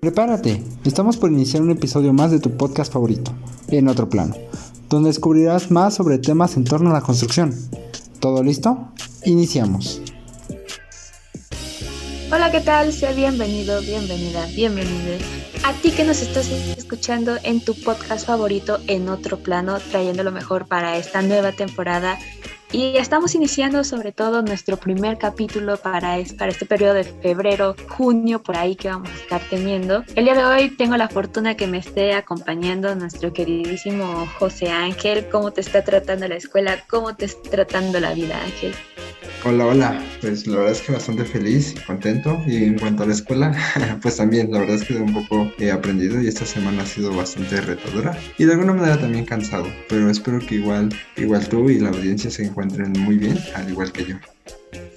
Prepárate, 0.00 0.62
estamos 0.84 1.16
por 1.16 1.30
iniciar 1.30 1.62
un 1.62 1.70
episodio 1.70 2.12
más 2.12 2.30
de 2.30 2.40
tu 2.40 2.56
podcast 2.56 2.92
favorito, 2.92 3.32
En 3.68 3.88
otro 3.88 4.08
plano, 4.08 4.34
donde 4.88 5.10
descubrirás 5.10 5.70
más 5.70 5.94
sobre 5.94 6.18
temas 6.18 6.56
en 6.56 6.64
torno 6.64 6.90
a 6.90 6.94
la 6.94 7.00
construcción. 7.00 7.54
¿Todo 8.20 8.42
listo? 8.42 8.92
Iniciamos. 9.24 10.02
Hola, 12.32 12.50
¿qué 12.50 12.60
tal? 12.60 12.92
Sea 12.92 13.12
bienvenido, 13.12 13.80
bienvenida, 13.80 14.46
bienvenido 14.54 15.18
a 15.64 15.72
ti 15.74 15.92
que 15.92 16.04
nos 16.04 16.22
estás 16.22 16.48
escuchando 16.48 17.36
en 17.44 17.64
tu 17.64 17.74
podcast 17.74 18.26
favorito 18.26 18.78
En 18.88 19.08
otro 19.08 19.38
plano, 19.38 19.78
trayendo 19.90 20.24
lo 20.24 20.32
mejor 20.32 20.66
para 20.66 20.96
esta 20.96 21.22
nueva 21.22 21.52
temporada 21.52 22.18
y 22.72 22.96
estamos 22.96 23.34
iniciando 23.34 23.84
sobre 23.84 24.12
todo 24.12 24.42
nuestro 24.42 24.78
primer 24.78 25.18
capítulo 25.18 25.76
para, 25.76 26.16
para 26.38 26.50
este 26.50 26.64
periodo 26.64 26.94
de 26.94 27.04
febrero, 27.04 27.76
junio, 27.88 28.42
por 28.42 28.56
ahí 28.56 28.74
que 28.74 28.88
vamos 28.88 29.10
a 29.10 29.14
estar 29.14 29.42
teniendo. 29.50 30.02
El 30.14 30.24
día 30.24 30.34
de 30.34 30.44
hoy 30.44 30.70
tengo 30.70 30.96
la 30.96 31.08
fortuna 31.08 31.54
que 31.54 31.66
me 31.66 31.78
esté 31.78 32.14
acompañando 32.14 32.94
nuestro 32.94 33.32
queridísimo 33.32 34.26
José 34.38 34.70
Ángel. 34.70 35.28
¿Cómo 35.30 35.50
te 35.50 35.60
está 35.60 35.84
tratando 35.84 36.26
la 36.26 36.36
escuela? 36.36 36.82
¿Cómo 36.88 37.14
te 37.14 37.26
está 37.26 37.50
tratando 37.50 38.00
la 38.00 38.14
vida, 38.14 38.40
Ángel? 38.42 38.74
Hola, 39.44 39.66
hola. 39.66 40.00
Pues 40.20 40.46
la 40.46 40.58
verdad 40.58 40.72
es 40.72 40.82
que 40.82 40.92
bastante 40.92 41.24
feliz 41.24 41.74
y 41.76 41.80
contento. 41.84 42.40
Y 42.46 42.62
en 42.62 42.78
cuanto 42.78 43.02
a 43.02 43.06
la 43.06 43.12
escuela, 43.12 43.52
pues 44.02 44.16
también, 44.16 44.52
la 44.52 44.60
verdad 44.60 44.76
es 44.76 44.84
que 44.84 44.94
un 44.94 45.12
poco 45.12 45.50
he 45.58 45.72
aprendido 45.72 46.22
y 46.22 46.28
esta 46.28 46.46
semana 46.46 46.84
ha 46.84 46.86
sido 46.86 47.12
bastante 47.12 47.60
retadora 47.60 48.16
y 48.38 48.44
de 48.44 48.52
alguna 48.52 48.72
manera 48.72 49.00
también 49.00 49.24
cansado. 49.24 49.66
Pero 49.88 50.08
espero 50.08 50.38
que 50.38 50.54
igual, 50.54 50.90
igual 51.16 51.48
tú 51.48 51.68
y 51.70 51.80
la 51.80 51.88
audiencia 51.90 52.30
se 52.30 52.44
encuentren 52.44 52.92
muy 52.92 53.18
bien, 53.18 53.36
al 53.56 53.68
igual 53.68 53.90
que 53.90 54.04
yo. 54.04 54.16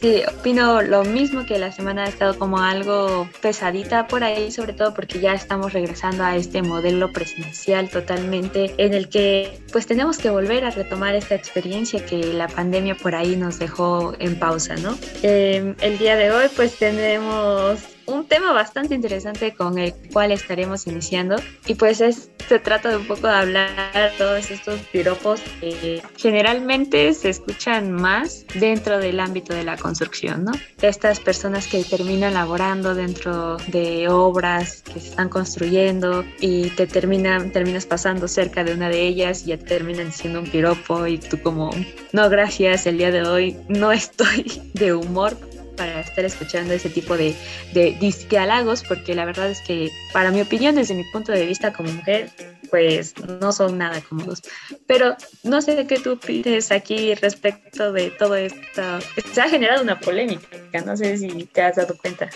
Sí, 0.01 0.21
opino 0.27 0.81
lo 0.81 1.03
mismo 1.03 1.45
que 1.45 1.57
la 1.57 1.71
semana 1.71 2.03
ha 2.03 2.07
estado 2.07 2.37
como 2.37 2.59
algo 2.59 3.27
pesadita 3.41 4.07
por 4.07 4.23
ahí, 4.23 4.51
sobre 4.51 4.73
todo 4.73 4.93
porque 4.93 5.19
ya 5.19 5.33
estamos 5.33 5.73
regresando 5.73 6.23
a 6.23 6.35
este 6.35 6.61
modelo 6.61 7.11
presencial 7.11 7.89
totalmente 7.89 8.73
en 8.77 8.93
el 8.93 9.09
que 9.09 9.59
pues 9.71 9.87
tenemos 9.87 10.17
que 10.17 10.29
volver 10.29 10.63
a 10.63 10.69
retomar 10.69 11.15
esta 11.15 11.35
experiencia 11.35 12.05
que 12.05 12.33
la 12.33 12.47
pandemia 12.47 12.95
por 12.95 13.15
ahí 13.15 13.35
nos 13.35 13.57
dejó 13.57 14.13
en 14.19 14.37
pausa, 14.37 14.75
¿no? 14.75 14.97
Eh, 15.23 15.73
el 15.81 15.97
día 15.97 16.15
de 16.15 16.31
hoy 16.31 16.47
pues 16.55 16.77
tenemos 16.77 17.94
un 18.07 18.27
tema 18.27 18.53
bastante 18.53 18.95
interesante 18.95 19.53
con 19.53 19.77
el 19.77 19.93
cual 20.11 20.31
estaremos 20.31 20.87
iniciando 20.87 21.35
y 21.65 21.75
pues 21.75 22.01
es, 22.01 22.29
se 22.47 22.59
trata 22.59 22.89
de 22.89 22.97
un 22.97 23.07
poco 23.07 23.27
de 23.27 23.33
hablar 23.33 24.11
todos 24.17 24.51
estos 24.51 24.79
piropos 24.91 25.41
que 25.59 26.01
generalmente 26.17 27.13
se 27.13 27.29
escuchan 27.29 27.91
más 27.91 28.45
dentro 28.55 28.99
del 28.99 29.19
ámbito 29.19 29.53
de 29.53 29.63
la 29.63 29.77
construcción, 29.77 30.43
¿no? 30.43 30.51
Estas 30.81 31.19
personas 31.19 31.67
que 31.67 31.83
terminan 31.83 32.35
laborando 32.35 32.93
dentro 32.93 33.57
de 33.67 34.07
obras 34.09 34.83
que 34.83 34.99
se 34.99 35.09
están 35.09 35.29
construyendo 35.29 36.23
y 36.39 36.69
te 36.71 36.87
terminan, 36.87 37.51
terminas 37.51 37.85
pasando 37.85 38.27
cerca 38.27 38.63
de 38.63 38.73
una 38.73 38.89
de 38.89 39.01
ellas 39.01 39.43
y 39.43 39.47
ya 39.47 39.57
te 39.57 39.65
terminan 39.65 40.07
diciendo 40.07 40.39
un 40.39 40.47
piropo 40.47 41.07
y 41.07 41.17
tú 41.17 41.41
como, 41.41 41.71
no 42.13 42.29
gracias, 42.29 42.85
el 42.85 42.97
día 42.97 43.11
de 43.11 43.23
hoy 43.23 43.57
no 43.67 43.91
estoy 43.91 44.61
de 44.73 44.93
humor 44.93 45.37
para 45.75 46.01
estar 46.01 46.25
escuchando 46.25 46.73
ese 46.73 46.89
tipo 46.89 47.17
de, 47.17 47.35
de 47.73 48.37
halagos, 48.37 48.83
porque 48.83 49.15
la 49.15 49.25
verdad 49.25 49.49
es 49.49 49.61
que, 49.61 49.91
para 50.13 50.31
mi 50.31 50.41
opinión, 50.41 50.75
desde 50.75 50.95
mi 50.95 51.03
punto 51.05 51.31
de 51.31 51.45
vista 51.45 51.73
como 51.73 51.91
mujer, 51.91 52.29
pues 52.69 53.13
no 53.41 53.51
son 53.51 53.77
nada 53.77 54.01
cómodos. 54.01 54.41
Pero 54.87 55.15
no 55.43 55.61
sé 55.61 55.85
qué 55.87 55.99
tú 55.99 56.17
pides 56.17 56.71
aquí 56.71 57.13
respecto 57.15 57.91
de 57.91 58.11
todo 58.11 58.35
esto. 58.35 58.99
Se 59.33 59.41
ha 59.41 59.49
generado 59.49 59.83
una 59.83 59.99
polémica, 59.99 60.47
no 60.85 60.97
sé 60.97 61.17
si 61.17 61.27
te 61.45 61.61
has 61.61 61.75
dado 61.75 61.95
cuenta. 61.97 62.29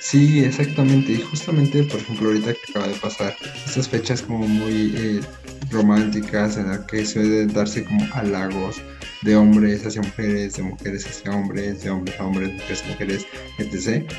Sí, 0.00 0.44
exactamente. 0.44 1.12
Y 1.12 1.20
justamente, 1.22 1.82
por 1.84 2.00
ejemplo, 2.00 2.28
ahorita 2.28 2.52
que 2.52 2.70
acaba 2.70 2.88
de 2.88 2.94
pasar, 2.94 3.34
estas 3.64 3.88
fechas 3.88 4.22
como 4.22 4.46
muy 4.46 4.94
eh, 4.96 5.20
románticas 5.70 6.56
en 6.56 6.68
las 6.68 6.80
que 6.80 7.04
suele 7.04 7.46
darse 7.46 7.84
como 7.84 8.06
halagos 8.14 8.80
de 9.22 9.36
hombres 9.36 9.86
hacia 9.86 10.02
mujeres, 10.02 10.56
de 10.56 10.62
mujeres 10.62 11.06
hacia 11.06 11.32
hombres, 11.32 11.82
de 11.82 11.90
hombres 11.90 12.20
a 12.20 12.26
hombres, 12.26 12.52
mujeres 12.52 12.82
a 12.82 12.88
mujeres, 12.88 13.26
etc. 13.58 14.10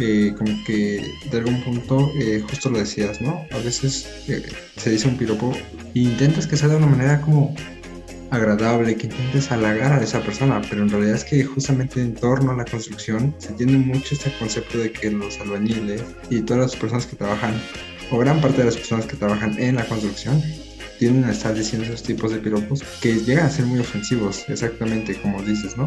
Eh, 0.00 0.32
como 0.36 0.52
que 0.64 1.04
de 1.30 1.38
algún 1.38 1.62
punto, 1.64 2.10
eh, 2.20 2.42
justo 2.48 2.70
lo 2.70 2.78
decías, 2.78 3.20
¿no? 3.20 3.44
A 3.50 3.58
veces 3.58 4.06
eh, 4.28 4.42
se 4.76 4.90
dice 4.90 5.08
un 5.08 5.16
piropo 5.16 5.52
e 5.94 6.00
intentas 6.00 6.46
que 6.46 6.56
sea 6.56 6.68
de 6.68 6.76
una 6.76 6.86
manera 6.86 7.20
como 7.20 7.54
agradable, 8.30 8.96
que 8.96 9.06
intentes 9.06 9.50
halagar 9.50 9.92
a 9.92 10.02
esa 10.02 10.20
persona, 10.20 10.60
pero 10.68 10.82
en 10.82 10.90
realidad 10.90 11.14
es 11.14 11.24
que 11.24 11.42
justamente 11.44 12.00
en 12.00 12.14
torno 12.14 12.52
a 12.52 12.56
la 12.56 12.64
construcción 12.64 13.34
se 13.38 13.52
tiene 13.54 13.78
mucho 13.78 14.14
este 14.14 14.32
concepto 14.38 14.78
de 14.78 14.92
que 14.92 15.10
los 15.10 15.40
albañiles 15.40 16.02
y 16.30 16.42
todas 16.42 16.62
las 16.62 16.76
personas 16.76 17.06
que 17.06 17.16
trabajan, 17.16 17.54
o 18.10 18.18
gran 18.18 18.40
parte 18.40 18.58
de 18.58 18.66
las 18.66 18.76
personas 18.76 19.06
que 19.06 19.16
trabajan 19.16 19.58
en 19.58 19.76
la 19.76 19.86
construcción, 19.86 20.42
tienden 20.98 21.24
a 21.24 21.32
estar 21.32 21.54
diciendo 21.54 21.86
esos 21.86 22.02
tipos 22.02 22.32
de 22.32 22.38
piropos 22.38 22.82
que 23.00 23.14
llegan 23.14 23.46
a 23.46 23.50
ser 23.50 23.66
muy 23.66 23.80
ofensivos, 23.80 24.44
exactamente 24.48 25.20
como 25.20 25.42
dices, 25.42 25.76
¿no? 25.76 25.86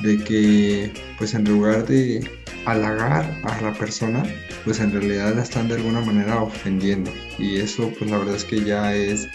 De 0.00 0.18
que, 0.18 0.92
pues 1.18 1.34
en 1.34 1.44
lugar 1.44 1.86
de 1.86 2.28
halagar 2.64 3.38
a 3.44 3.60
la 3.60 3.72
persona, 3.74 4.22
pues 4.64 4.80
en 4.80 4.92
realidad 4.92 5.34
la 5.34 5.42
están 5.42 5.68
de 5.68 5.74
alguna 5.74 6.00
manera 6.00 6.42
ofendiendo. 6.42 7.12
Y 7.38 7.56
eso, 7.56 7.92
pues 7.98 8.10
la 8.10 8.18
verdad 8.18 8.36
es 8.36 8.44
que 8.44 8.64
ya 8.64 8.94
es 8.94 9.28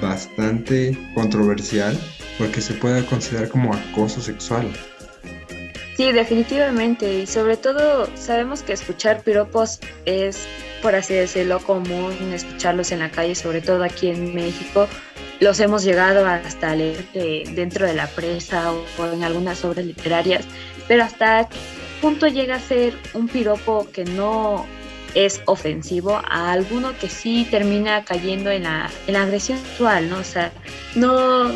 bastante 0.00 0.96
controversial 1.14 1.98
porque 2.38 2.60
se 2.60 2.74
puede 2.74 3.04
considerar 3.06 3.48
como 3.48 3.74
acoso 3.74 4.20
sexual. 4.20 4.70
Sí, 5.98 6.12
definitivamente. 6.12 7.12
Y 7.12 7.26
sobre 7.26 7.56
todo 7.56 8.08
sabemos 8.14 8.62
que 8.62 8.72
escuchar 8.72 9.20
piropos 9.24 9.80
es 10.04 10.46
por 10.80 10.94
así 10.94 11.12
decirlo, 11.12 11.58
común 11.58 12.12
escucharlos 12.32 12.92
en 12.92 13.00
la 13.00 13.10
calle, 13.10 13.34
sobre 13.34 13.60
todo 13.60 13.82
aquí 13.82 14.08
en 14.10 14.32
México. 14.32 14.86
Los 15.40 15.58
hemos 15.58 15.82
llegado 15.82 16.24
hasta 16.24 16.76
leer 16.76 17.04
dentro 17.52 17.84
de 17.84 17.94
la 17.94 18.06
presa 18.06 18.72
o, 18.72 19.06
en 19.12 19.24
algunas 19.24 19.64
obras 19.64 19.84
literarias, 19.84 20.44
pero 20.86 21.02
hasta 21.02 21.48
punto 22.00 22.28
llega 22.28 22.54
a 22.54 22.60
ser 22.60 22.94
un 23.12 23.26
piropo 23.26 23.88
que 23.92 24.04
no 24.04 24.66
es 25.14 25.42
ofensivo 25.46 26.22
a 26.30 26.52
alguno 26.52 26.96
que 26.96 27.08
sí 27.08 27.44
termina 27.50 28.04
cayendo 28.04 28.52
en 28.52 28.62
la 28.62 28.88
agresión 29.08 29.58
sexual, 29.58 30.08
¿no? 30.08 30.18
O 30.18 30.24
sea, 30.24 30.52
no 30.94 31.50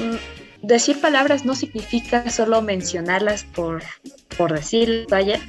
decir 0.62 1.00
palabras 1.00 1.44
no 1.44 1.54
significa 1.54 2.30
solo 2.30 2.62
mencionarlas 2.62 3.44
por, 3.44 3.82
por 4.36 4.52
decir, 4.52 5.06
vaya, 5.10 5.40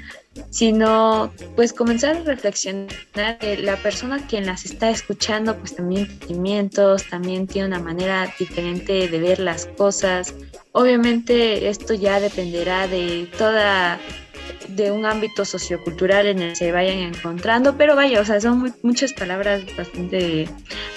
sino 0.49 1.31
pues 1.55 1.73
comenzar 1.73 2.17
a 2.17 2.19
reflexionar 2.21 3.37
que 3.39 3.57
la 3.57 3.77
persona 3.77 4.25
quien 4.27 4.45
las 4.45 4.65
está 4.65 4.89
escuchando 4.89 5.55
pues 5.57 5.75
también 5.75 6.07
tiene 6.07 6.19
sentimientos, 6.19 7.09
también 7.09 7.47
tiene 7.47 7.67
una 7.67 7.79
manera 7.79 8.33
diferente 8.39 9.07
de 9.07 9.19
ver 9.19 9.39
las 9.39 9.65
cosas. 9.65 10.33
Obviamente 10.71 11.69
esto 11.69 11.93
ya 11.93 12.19
dependerá 12.19 12.87
de 12.87 13.29
toda 13.37 13.99
de 14.69 14.91
un 14.91 15.05
ámbito 15.05 15.45
sociocultural 15.45 16.27
en 16.27 16.39
el 16.39 16.49
que 16.49 16.55
se 16.55 16.71
vayan 16.71 16.99
encontrando, 16.99 17.77
pero 17.77 17.95
vaya, 17.95 18.21
o 18.21 18.25
sea, 18.25 18.39
son 18.41 18.73
muchas 18.81 19.13
palabras 19.13 19.63
bastante 19.77 20.47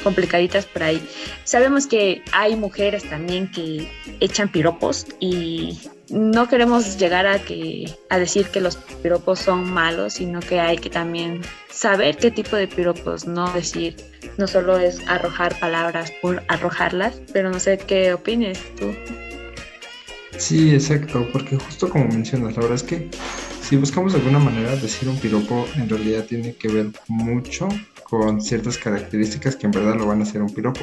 complicaditas 0.03 0.67
por 0.67 0.83
ahí. 0.83 1.07
Sabemos 1.45 1.87
que 1.87 2.23
hay 2.33 2.57
mujeres 2.57 3.09
también 3.09 3.51
que 3.51 3.91
echan 4.21 4.51
piropos 4.51 5.07
y 5.21 5.79
no 6.11 6.49
queremos 6.49 6.99
llegar 6.99 7.27
a 7.27 7.39
que 7.41 7.93
a 8.11 8.19
decir 8.19 8.47
que 8.49 8.61
los 8.61 8.77
piropos 8.77 9.41
son 9.41 9.71
malos, 9.71 10.15
sino 10.15 10.41
que 10.41 10.61
hay 10.61 10.79
que 10.79 10.91
también 10.91 11.43
saber 11.71 12.17
qué 12.17 12.31
tipo 12.31 12.57
de 12.57 12.69
piropos, 12.69 13.27
no 13.27 13.53
decir, 13.53 13.97
no 14.39 14.47
solo 14.47 14.79
es 14.79 15.01
arrojar 15.09 15.59
palabras 15.59 16.13
por 16.23 16.43
arrojarlas, 16.49 17.21
pero 17.33 17.51
no 17.51 17.59
sé 17.59 17.79
qué 17.79 18.13
opines 18.13 18.59
tú. 18.77 18.95
Sí, 20.39 20.75
exacto, 20.75 21.27
porque 21.33 21.57
justo 21.57 21.89
como 21.89 22.07
mencionas, 22.09 22.57
la 22.57 22.63
verdad 22.63 22.77
es 22.77 22.83
que 22.83 23.09
si 23.69 23.77
buscamos 23.77 24.13
de 24.13 24.21
alguna 24.21 24.39
manera 24.39 24.77
decir 24.77 25.09
un 25.09 25.19
piropo, 25.19 25.67
en 25.75 25.89
realidad 25.89 26.25
tiene 26.25 26.55
que 26.55 26.69
ver 26.69 26.93
mucho 27.09 27.69
con 28.05 28.41
ciertas 28.41 28.79
características 28.79 29.57
que 29.57 29.67
en 29.67 29.73
verdad 29.73 29.97
lo 29.97 30.07
van 30.07 30.21
a 30.21 30.23
hacer 30.23 30.41
un 30.41 30.55
piropo. 30.55 30.83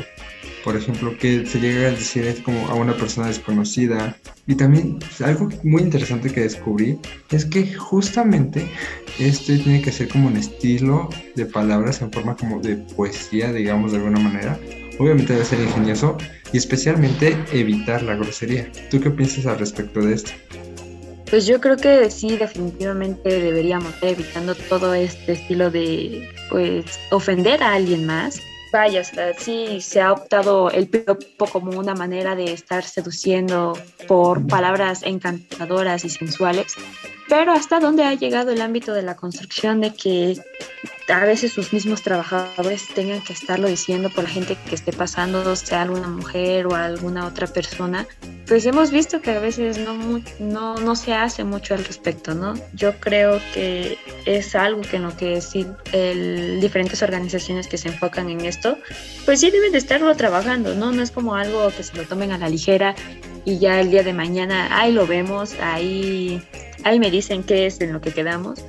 Por 0.65 0.75
ejemplo, 0.75 1.17
que 1.17 1.45
se 1.45 1.61
llega 1.61 1.87
a 1.87 1.91
decir 1.91 2.25
es 2.25 2.41
como 2.41 2.67
a 2.67 2.75
una 2.75 2.95
persona 2.97 3.27
desconocida. 3.27 4.17
Y 4.47 4.55
también 4.55 4.99
algo 5.23 5.47
muy 5.63 5.81
interesante 5.81 6.29
que 6.29 6.41
descubrí 6.41 6.99
es 7.31 7.45
que 7.45 7.73
justamente 7.73 8.69
este 9.17 9.57
tiene 9.59 9.81
que 9.81 9.93
ser 9.93 10.09
como 10.09 10.27
un 10.27 10.35
estilo 10.35 11.09
de 11.35 11.45
palabras 11.45 12.01
en 12.01 12.11
forma 12.11 12.35
como 12.35 12.59
de 12.59 12.75
poesía, 12.75 13.53
digamos 13.53 13.93
de 13.93 13.99
alguna 13.99 14.19
manera. 14.19 14.59
Obviamente 14.99 15.31
debe 15.31 15.45
ser 15.45 15.61
ingenioso 15.61 16.17
y 16.51 16.57
especialmente 16.57 17.37
evitar 17.53 18.03
la 18.03 18.15
grosería. 18.15 18.69
¿Tú 18.91 18.99
qué 18.99 19.09
piensas 19.09 19.45
al 19.45 19.59
respecto 19.59 20.01
de 20.01 20.15
esto? 20.15 20.31
Pues 21.33 21.47
yo 21.47 21.59
creo 21.59 21.77
que 21.77 22.11
sí, 22.11 22.37
definitivamente 22.37 23.41
deberíamos 23.41 23.91
estar 23.95 24.09
evitando 24.09 24.53
todo 24.53 24.93
este 24.93 25.31
estilo 25.31 25.71
de, 25.71 26.29
pues, 26.51 26.99
ofender 27.09 27.63
a 27.63 27.73
alguien 27.73 28.05
más. 28.05 28.39
Vaya, 28.71 29.01
o 29.01 29.39
sí 29.39 29.81
se 29.81 29.99
ha 29.99 30.11
optado 30.11 30.69
el 30.69 30.87
piropo 30.87 31.47
como 31.47 31.71
una 31.71 31.95
manera 31.95 32.35
de 32.35 32.53
estar 32.53 32.83
seduciendo 32.83 33.75
por 34.07 34.45
palabras 34.45 35.01
encantadoras 35.01 36.05
y 36.05 36.11
sensuales, 36.11 36.75
pero 37.27 37.51
hasta 37.51 37.79
dónde 37.79 38.03
ha 38.03 38.13
llegado 38.13 38.51
el 38.51 38.61
ámbito 38.61 38.93
de 38.93 39.01
la 39.01 39.15
construcción 39.15 39.81
de 39.81 39.91
que 39.91 40.37
a 41.09 41.25
veces 41.25 41.51
sus 41.51 41.73
mismos 41.73 42.01
trabajadores 42.01 42.87
tengan 42.93 43.21
que 43.21 43.33
estarlo 43.33 43.67
diciendo 43.67 44.09
por 44.09 44.23
la 44.23 44.29
gente 44.29 44.57
que 44.67 44.75
esté 44.75 44.93
pasando, 44.93 45.55
sea 45.55 45.81
alguna 45.81 46.07
mujer 46.07 46.67
o 46.67 46.75
alguna 46.75 47.25
otra 47.25 47.47
persona, 47.47 48.07
pues 48.47 48.65
hemos 48.65 48.91
visto 48.91 49.21
que 49.21 49.31
a 49.31 49.39
veces 49.39 49.77
no, 49.77 50.21
no, 50.39 50.75
no 50.77 50.95
se 50.95 51.13
hace 51.13 51.43
mucho 51.43 51.73
al 51.73 51.83
respecto, 51.83 52.33
¿no? 52.33 52.53
Yo 52.73 52.99
creo 52.99 53.41
que 53.53 53.97
es 54.25 54.55
algo 54.55 54.81
que 54.81 54.97
en 54.97 55.03
lo 55.03 55.17
que 55.17 55.41
sí 55.41 55.67
el, 55.91 56.59
diferentes 56.61 57.01
organizaciones 57.03 57.67
que 57.67 57.77
se 57.77 57.89
enfocan 57.89 58.29
en 58.29 58.41
esto, 58.41 58.77
pues 59.25 59.41
sí 59.41 59.51
deben 59.51 59.73
de 59.73 59.79
estarlo 59.79 60.15
trabajando, 60.15 60.73
¿no? 60.75 60.91
No 60.91 61.01
es 61.01 61.11
como 61.11 61.35
algo 61.35 61.69
que 61.75 61.83
se 61.83 61.95
lo 61.97 62.03
tomen 62.03 62.31
a 62.31 62.37
la 62.37 62.47
ligera 62.47 62.95
y 63.45 63.59
ya 63.59 63.81
el 63.81 63.91
día 63.91 64.03
de 64.03 64.13
mañana, 64.13 64.79
ahí 64.79 64.93
lo 64.93 65.05
vemos, 65.05 65.55
ahí, 65.61 66.41
ahí 66.85 66.99
me 66.99 67.11
dicen 67.11 67.43
qué 67.43 67.65
es 67.65 67.81
en 67.81 67.91
lo 67.91 67.99
que 67.99 68.11
quedamos 68.11 68.63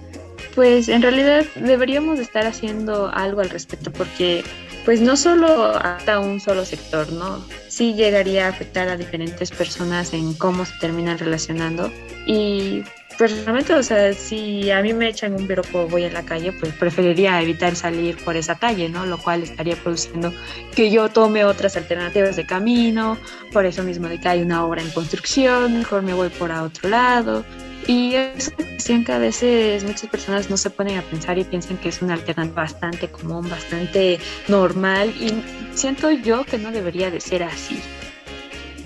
pues 0.54 0.88
en 0.88 1.02
realidad 1.02 1.44
deberíamos 1.56 2.18
estar 2.18 2.46
haciendo 2.46 3.10
algo 3.12 3.40
al 3.40 3.50
respecto 3.50 3.90
porque 3.92 4.44
pues 4.84 5.00
no 5.00 5.16
solo 5.16 5.74
hasta 5.76 6.20
un 6.20 6.40
solo 6.40 6.64
sector, 6.64 7.10
¿no? 7.12 7.44
Sí 7.68 7.94
llegaría 7.94 8.46
a 8.46 8.50
afectar 8.50 8.88
a 8.88 8.96
diferentes 8.96 9.50
personas 9.50 10.12
en 10.12 10.34
cómo 10.34 10.64
se 10.64 10.74
terminan 10.78 11.18
relacionando 11.18 11.90
y 12.26 12.84
personalmente, 13.16 13.74
o 13.74 13.82
sea, 13.82 14.12
si 14.12 14.70
a 14.70 14.82
mí 14.82 14.92
me 14.92 15.08
echan 15.08 15.34
un 15.34 15.46
piropo 15.46 15.86
voy 15.88 16.04
en 16.04 16.14
la 16.14 16.24
calle, 16.24 16.52
pues 16.52 16.72
preferiría 16.74 17.40
evitar 17.40 17.76
salir 17.76 18.16
por 18.24 18.36
esa 18.36 18.56
calle, 18.56 18.88
¿no? 18.88 19.06
Lo 19.06 19.18
cual 19.18 19.42
estaría 19.42 19.76
produciendo 19.76 20.32
que 20.74 20.90
yo 20.90 21.08
tome 21.08 21.44
otras 21.44 21.76
alternativas 21.76 22.36
de 22.36 22.44
camino, 22.46 23.16
por 23.52 23.66
eso 23.66 23.82
mismo 23.82 24.08
de 24.08 24.20
que 24.20 24.28
hay 24.28 24.42
una 24.42 24.64
obra 24.64 24.82
en 24.82 24.90
construcción, 24.90 25.78
mejor 25.78 26.02
me 26.02 26.14
voy 26.14 26.28
por 26.28 26.50
a 26.50 26.62
otro 26.62 26.88
lado. 26.88 27.44
Y 27.86 28.14
es 28.14 28.48
una 28.48 28.68
cuestión 28.68 29.04
que 29.04 29.12
a 29.12 29.18
veces 29.18 29.84
muchas 29.84 30.08
personas 30.08 30.48
no 30.48 30.56
se 30.56 30.70
ponen 30.70 30.98
a 30.98 31.02
pensar 31.02 31.38
y 31.38 31.44
piensan 31.44 31.76
que 31.76 31.90
es 31.90 32.00
una 32.00 32.14
alternativa 32.14 32.62
bastante 32.62 33.08
común, 33.08 33.48
bastante 33.48 34.18
normal 34.48 35.10
y 35.20 35.32
siento 35.76 36.10
yo 36.10 36.44
que 36.44 36.58
no 36.58 36.70
debería 36.70 37.10
de 37.10 37.20
ser 37.20 37.42
así. 37.42 37.78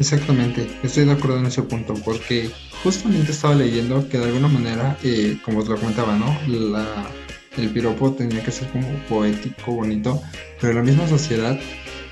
Exactamente, 0.00 0.69
estoy 0.83 1.05
de 1.06 1.12
acuerdo 1.12 1.39
en 1.39 1.47
ese 1.47 1.62
punto 1.62 1.95
porque 2.05 2.50
justamente 2.83 3.33
estaba 3.33 3.55
leyendo 3.55 4.09
que 4.09 4.19
de 4.19 4.25
alguna 4.27 4.49
manera, 4.49 4.97
eh, 5.03 5.39
como 5.44 5.61
os 5.61 5.69
lo 5.69 5.77
comentaba, 5.77 6.17
¿no? 6.17 6.37
el 7.56 7.71
piropo 7.71 8.12
tenía 8.12 8.43
que 8.43 8.53
ser 8.53 8.69
como 8.69 8.89
poético, 9.09 9.73
bonito, 9.73 10.23
pero 10.61 10.75
la 10.75 10.83
misma 10.83 11.09
sociedad 11.09 11.59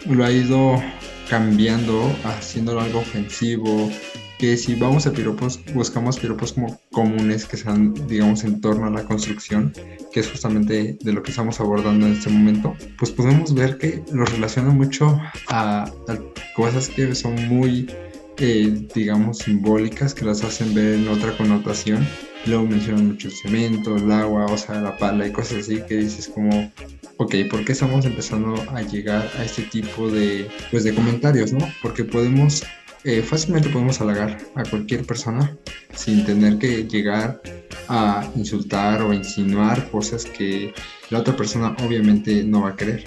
lo 0.08 0.24
ha 0.24 0.32
ido 0.32 0.82
cambiando, 1.30 2.12
haciéndolo 2.24 2.80
algo 2.80 3.00
ofensivo, 3.00 3.90
que 4.38 4.56
si 4.56 4.74
vamos 4.74 5.06
a 5.06 5.12
piropos, 5.12 5.60
buscamos 5.72 6.18
piropos 6.18 6.52
como 6.52 6.78
comunes 6.92 7.46
que 7.46 7.56
sean, 7.56 7.94
digamos, 8.06 8.44
en 8.44 8.60
torno 8.60 8.86
a 8.86 8.90
la 8.90 9.04
construcción, 9.04 9.72
que 10.12 10.20
es 10.20 10.30
justamente 10.30 10.98
de 11.00 11.12
lo 11.12 11.22
que 11.22 11.30
estamos 11.30 11.58
abordando 11.60 12.06
en 12.06 12.12
este 12.12 12.30
momento, 12.30 12.74
pues 12.98 13.10
podemos 13.10 13.54
ver 13.54 13.78
que 13.78 14.02
lo 14.12 14.24
relaciona 14.24 14.70
mucho 14.70 15.18
a, 15.48 15.84
a 15.84 16.18
cosas 16.54 16.88
que 16.88 17.14
son 17.14 17.34
muy, 17.48 17.90
eh, 18.38 18.86
digamos, 18.94 19.38
simbólicas, 19.38 20.14
que 20.14 20.24
las 20.24 20.44
hacen 20.44 20.74
ver 20.74 20.94
en 20.94 21.08
otra 21.08 21.36
connotación. 21.36 22.06
Luego 22.46 22.66
mencionan 22.66 23.08
mucho 23.08 23.28
el 23.28 23.34
cemento, 23.34 23.96
el 23.96 24.10
agua, 24.12 24.46
o 24.46 24.56
sea, 24.56 24.80
la 24.80 24.96
pala 24.96 25.26
y 25.26 25.32
cosas 25.32 25.58
así 25.60 25.80
que 25.88 25.96
dices 25.96 26.28
como, 26.28 26.70
ok, 27.16 27.34
¿por 27.50 27.64
qué 27.64 27.72
estamos 27.72 28.04
empezando 28.04 28.54
a 28.70 28.82
llegar 28.82 29.28
a 29.38 29.44
este 29.44 29.62
tipo 29.62 30.08
de, 30.08 30.48
pues, 30.70 30.84
de 30.84 30.94
comentarios, 30.94 31.52
no? 31.52 31.66
Porque 31.82 32.04
podemos 32.04 32.62
eh, 33.06 33.22
fácilmente 33.22 33.68
podemos 33.68 34.00
halagar 34.00 34.36
a 34.56 34.64
cualquier 34.64 35.04
persona 35.04 35.56
sin 35.94 36.26
tener 36.26 36.58
que 36.58 36.88
llegar 36.88 37.40
a 37.88 38.28
insultar 38.34 39.00
o 39.00 39.12
insinuar 39.12 39.88
cosas 39.90 40.24
que 40.24 40.74
la 41.10 41.20
otra 41.20 41.36
persona 41.36 41.76
obviamente 41.84 42.42
no 42.42 42.62
va 42.62 42.70
a 42.70 42.76
querer. 42.76 43.04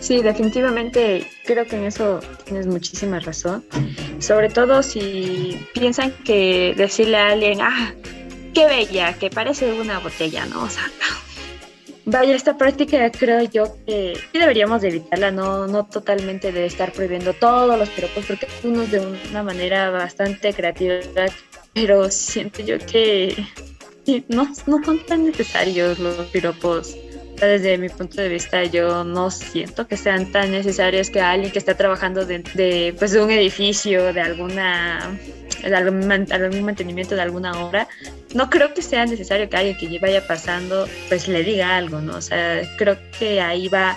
Sí, 0.00 0.20
definitivamente 0.20 1.26
creo 1.46 1.66
que 1.66 1.76
en 1.76 1.84
eso 1.84 2.20
tienes 2.44 2.66
muchísima 2.66 3.18
razón. 3.18 3.64
Sobre 4.18 4.50
todo 4.50 4.82
si 4.82 5.66
piensan 5.72 6.12
que 6.24 6.74
decirle 6.76 7.16
a 7.16 7.28
alguien, 7.28 7.62
ah, 7.62 7.94
qué 8.52 8.66
bella, 8.66 9.14
que 9.14 9.30
parece 9.30 9.80
una 9.80 9.98
botella, 9.98 10.44
¿no? 10.44 10.62
O 10.64 10.68
sea, 10.68 10.84
Vaya, 12.08 12.36
esta 12.36 12.56
práctica 12.56 13.10
creo 13.10 13.42
yo 13.42 13.76
que 13.84 14.16
deberíamos 14.32 14.80
de 14.80 14.88
evitarla, 14.90 15.32
no, 15.32 15.66
no 15.66 15.86
totalmente 15.86 16.52
de 16.52 16.64
estar 16.64 16.92
prohibiendo 16.92 17.34
todos 17.34 17.76
los 17.76 17.88
piropos, 17.90 18.24
porque 18.26 18.46
unos 18.62 18.92
de 18.92 19.00
una 19.00 19.42
manera 19.42 19.90
bastante 19.90 20.54
creativa, 20.54 20.94
pero 21.74 22.08
siento 22.08 22.62
yo 22.62 22.78
que 22.78 23.34
no, 24.28 24.48
no 24.68 24.84
son 24.84 25.04
tan 25.04 25.26
necesarios 25.26 25.98
los 25.98 26.14
piropos. 26.26 26.96
Desde 27.40 27.76
mi 27.76 27.88
punto 27.88 28.20
de 28.20 28.28
vista, 28.28 28.64
yo 28.64 29.04
no 29.04 29.30
siento 29.30 29.86
que 29.86 29.96
sean 29.96 30.32
tan 30.32 30.52
necesarios 30.52 31.10
que 31.10 31.20
alguien 31.20 31.52
que 31.52 31.58
está 31.58 31.74
trabajando 31.74 32.24
de, 32.24 32.38
de, 32.54 32.94
pues, 32.98 33.12
de 33.12 33.22
un 33.22 33.30
edificio, 33.30 34.12
de 34.12 34.20
alguna 34.20 35.18
algún, 35.74 36.10
algún 36.10 36.62
mantenimiento 36.62 37.14
de 37.14 37.22
alguna 37.22 37.52
obra, 37.64 37.88
no 38.34 38.50
creo 38.50 38.74
que 38.74 38.82
sea 38.82 39.06
necesario 39.06 39.48
que 39.48 39.56
alguien 39.56 39.76
que 39.76 39.98
vaya 39.98 40.26
pasando 40.26 40.86
pues 41.08 41.28
le 41.28 41.42
diga 41.42 41.76
algo, 41.76 42.00
¿no? 42.00 42.16
O 42.16 42.20
sea, 42.20 42.62
creo 42.76 42.96
que 43.18 43.40
ahí 43.40 43.68
va 43.68 43.96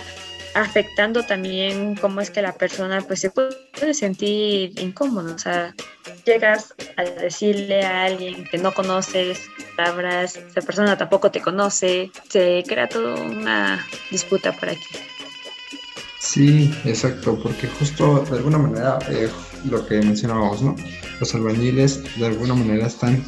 afectando 0.54 1.24
también 1.24 1.94
cómo 1.96 2.20
es 2.20 2.30
que 2.30 2.42
la 2.42 2.52
persona 2.52 3.00
pues 3.02 3.20
se 3.20 3.30
puede 3.30 3.94
sentir 3.94 4.78
incómodo, 4.80 5.34
o 5.34 5.38
sea, 5.38 5.74
llegas 6.24 6.74
a 6.96 7.04
decirle 7.04 7.84
a 7.84 8.04
alguien 8.04 8.44
que 8.44 8.58
no 8.58 8.72
conoces 8.72 9.48
palabras, 9.76 10.36
esa 10.36 10.60
persona 10.60 10.98
tampoco 10.98 11.30
te 11.30 11.40
conoce, 11.40 12.10
se 12.28 12.64
crea 12.66 12.88
toda 12.88 13.14
una 13.14 13.86
disputa 14.10 14.52
por 14.52 14.68
aquí. 14.68 14.96
Sí, 16.18 16.72
exacto, 16.84 17.38
porque 17.42 17.66
justo 17.66 18.24
de 18.30 18.36
alguna 18.36 18.58
manera 18.58 18.98
eh, 19.08 19.28
lo 19.64 19.84
que 19.86 20.00
mencionábamos, 20.00 20.62
¿no? 20.62 20.76
Los 21.18 21.34
albañiles 21.34 22.18
de 22.18 22.26
alguna 22.26 22.54
manera 22.54 22.86
están 22.86 23.24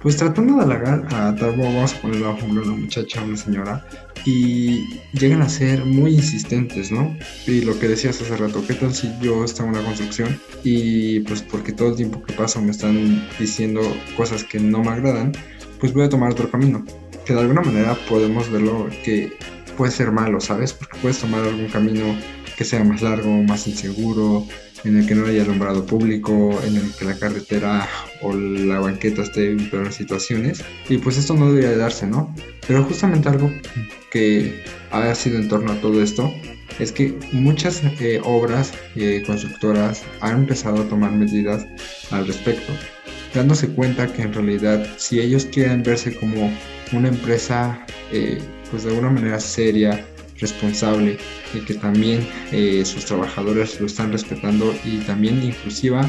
pues 0.00 0.16
tratando 0.16 0.56
de 0.56 0.62
halagar 0.62 1.06
a 1.14 1.34
tal 1.36 1.56
vamos 1.56 1.94
a 1.94 2.00
ponerlo 2.00 2.30
a 2.30 2.36
ejemplo 2.36 2.62
una 2.62 2.72
muchacha, 2.72 3.22
una 3.22 3.36
señora, 3.36 3.86
y 4.24 5.00
llegan 5.12 5.42
a 5.42 5.48
ser 5.48 5.84
muy 5.84 6.14
insistentes, 6.14 6.90
¿no? 6.90 7.16
Y 7.46 7.62
lo 7.62 7.78
que 7.78 7.88
decías 7.88 8.20
hace 8.20 8.36
rato, 8.36 8.64
¿qué 8.66 8.74
tal 8.74 8.94
si 8.94 9.12
yo 9.20 9.44
estaba 9.44 9.68
en 9.68 9.76
una 9.76 9.84
construcción 9.84 10.40
y 10.64 11.20
pues 11.20 11.42
porque 11.42 11.72
todo 11.72 11.90
el 11.90 11.96
tiempo 11.96 12.22
que 12.22 12.32
paso 12.32 12.60
me 12.62 12.70
están 12.70 13.26
diciendo 13.38 13.80
cosas 14.16 14.44
que 14.44 14.58
no 14.58 14.82
me 14.82 14.90
agradan, 14.90 15.32
pues 15.78 15.92
voy 15.92 16.04
a 16.04 16.08
tomar 16.08 16.32
otro 16.32 16.50
camino? 16.50 16.84
Que 17.26 17.34
de 17.34 17.40
alguna 17.40 17.60
manera 17.60 17.96
podemos 18.08 18.50
verlo 18.50 18.88
que 19.04 19.32
puede 19.76 19.92
ser 19.92 20.12
malo, 20.12 20.40
¿sabes? 20.40 20.72
Porque 20.72 20.98
puedes 21.00 21.18
tomar 21.18 21.44
algún 21.44 21.68
camino 21.68 22.04
que 22.56 22.64
sea 22.64 22.84
más 22.84 23.02
largo, 23.02 23.30
más 23.42 23.66
inseguro, 23.66 24.46
en 24.84 24.96
el 24.96 25.06
que 25.06 25.14
no 25.14 25.26
haya 25.26 25.42
alumbrado 25.42 25.84
público, 25.84 26.58
en 26.66 26.76
el 26.76 26.92
que 26.92 27.04
la 27.04 27.18
carretera 27.18 27.88
o 28.22 28.34
la 28.34 28.80
banqueta 28.80 29.22
esté 29.22 29.50
en 29.50 29.70
peores 29.70 29.94
situaciones. 29.94 30.62
Y 30.88 30.98
pues 30.98 31.16
esto 31.16 31.34
no 31.34 31.48
debería 31.48 31.70
de 31.70 31.76
darse, 31.76 32.06
¿no? 32.06 32.34
Pero 32.66 32.84
justamente 32.84 33.28
algo 33.28 33.50
que 34.10 34.62
ha 34.90 35.14
sido 35.14 35.38
en 35.38 35.48
torno 35.48 35.72
a 35.72 35.80
todo 35.80 36.02
esto 36.02 36.32
es 36.78 36.92
que 36.92 37.14
muchas 37.32 37.82
eh, 37.84 38.20
obras 38.24 38.72
eh, 38.96 39.22
constructoras 39.26 40.02
han 40.20 40.40
empezado 40.40 40.82
a 40.82 40.88
tomar 40.88 41.12
medidas 41.12 41.66
al 42.10 42.26
respecto, 42.26 42.72
dándose 43.34 43.68
cuenta 43.68 44.10
que 44.12 44.22
en 44.22 44.32
realidad 44.32 44.86
si 44.96 45.20
ellos 45.20 45.46
quieren 45.46 45.82
verse 45.82 46.14
como 46.14 46.50
una 46.92 47.08
empresa 47.08 47.84
eh, 48.12 48.38
pues 48.70 48.84
de 48.84 48.90
alguna 48.90 49.10
manera 49.10 49.40
seria, 49.40 50.06
responsable 50.40 51.18
y 51.54 51.60
que 51.60 51.74
también 51.74 52.26
eh, 52.52 52.84
sus 52.84 53.04
trabajadores 53.04 53.80
lo 53.80 53.86
están 53.86 54.12
respetando 54.12 54.74
y 54.84 54.98
también 54.98 55.42
inclusiva 55.42 56.08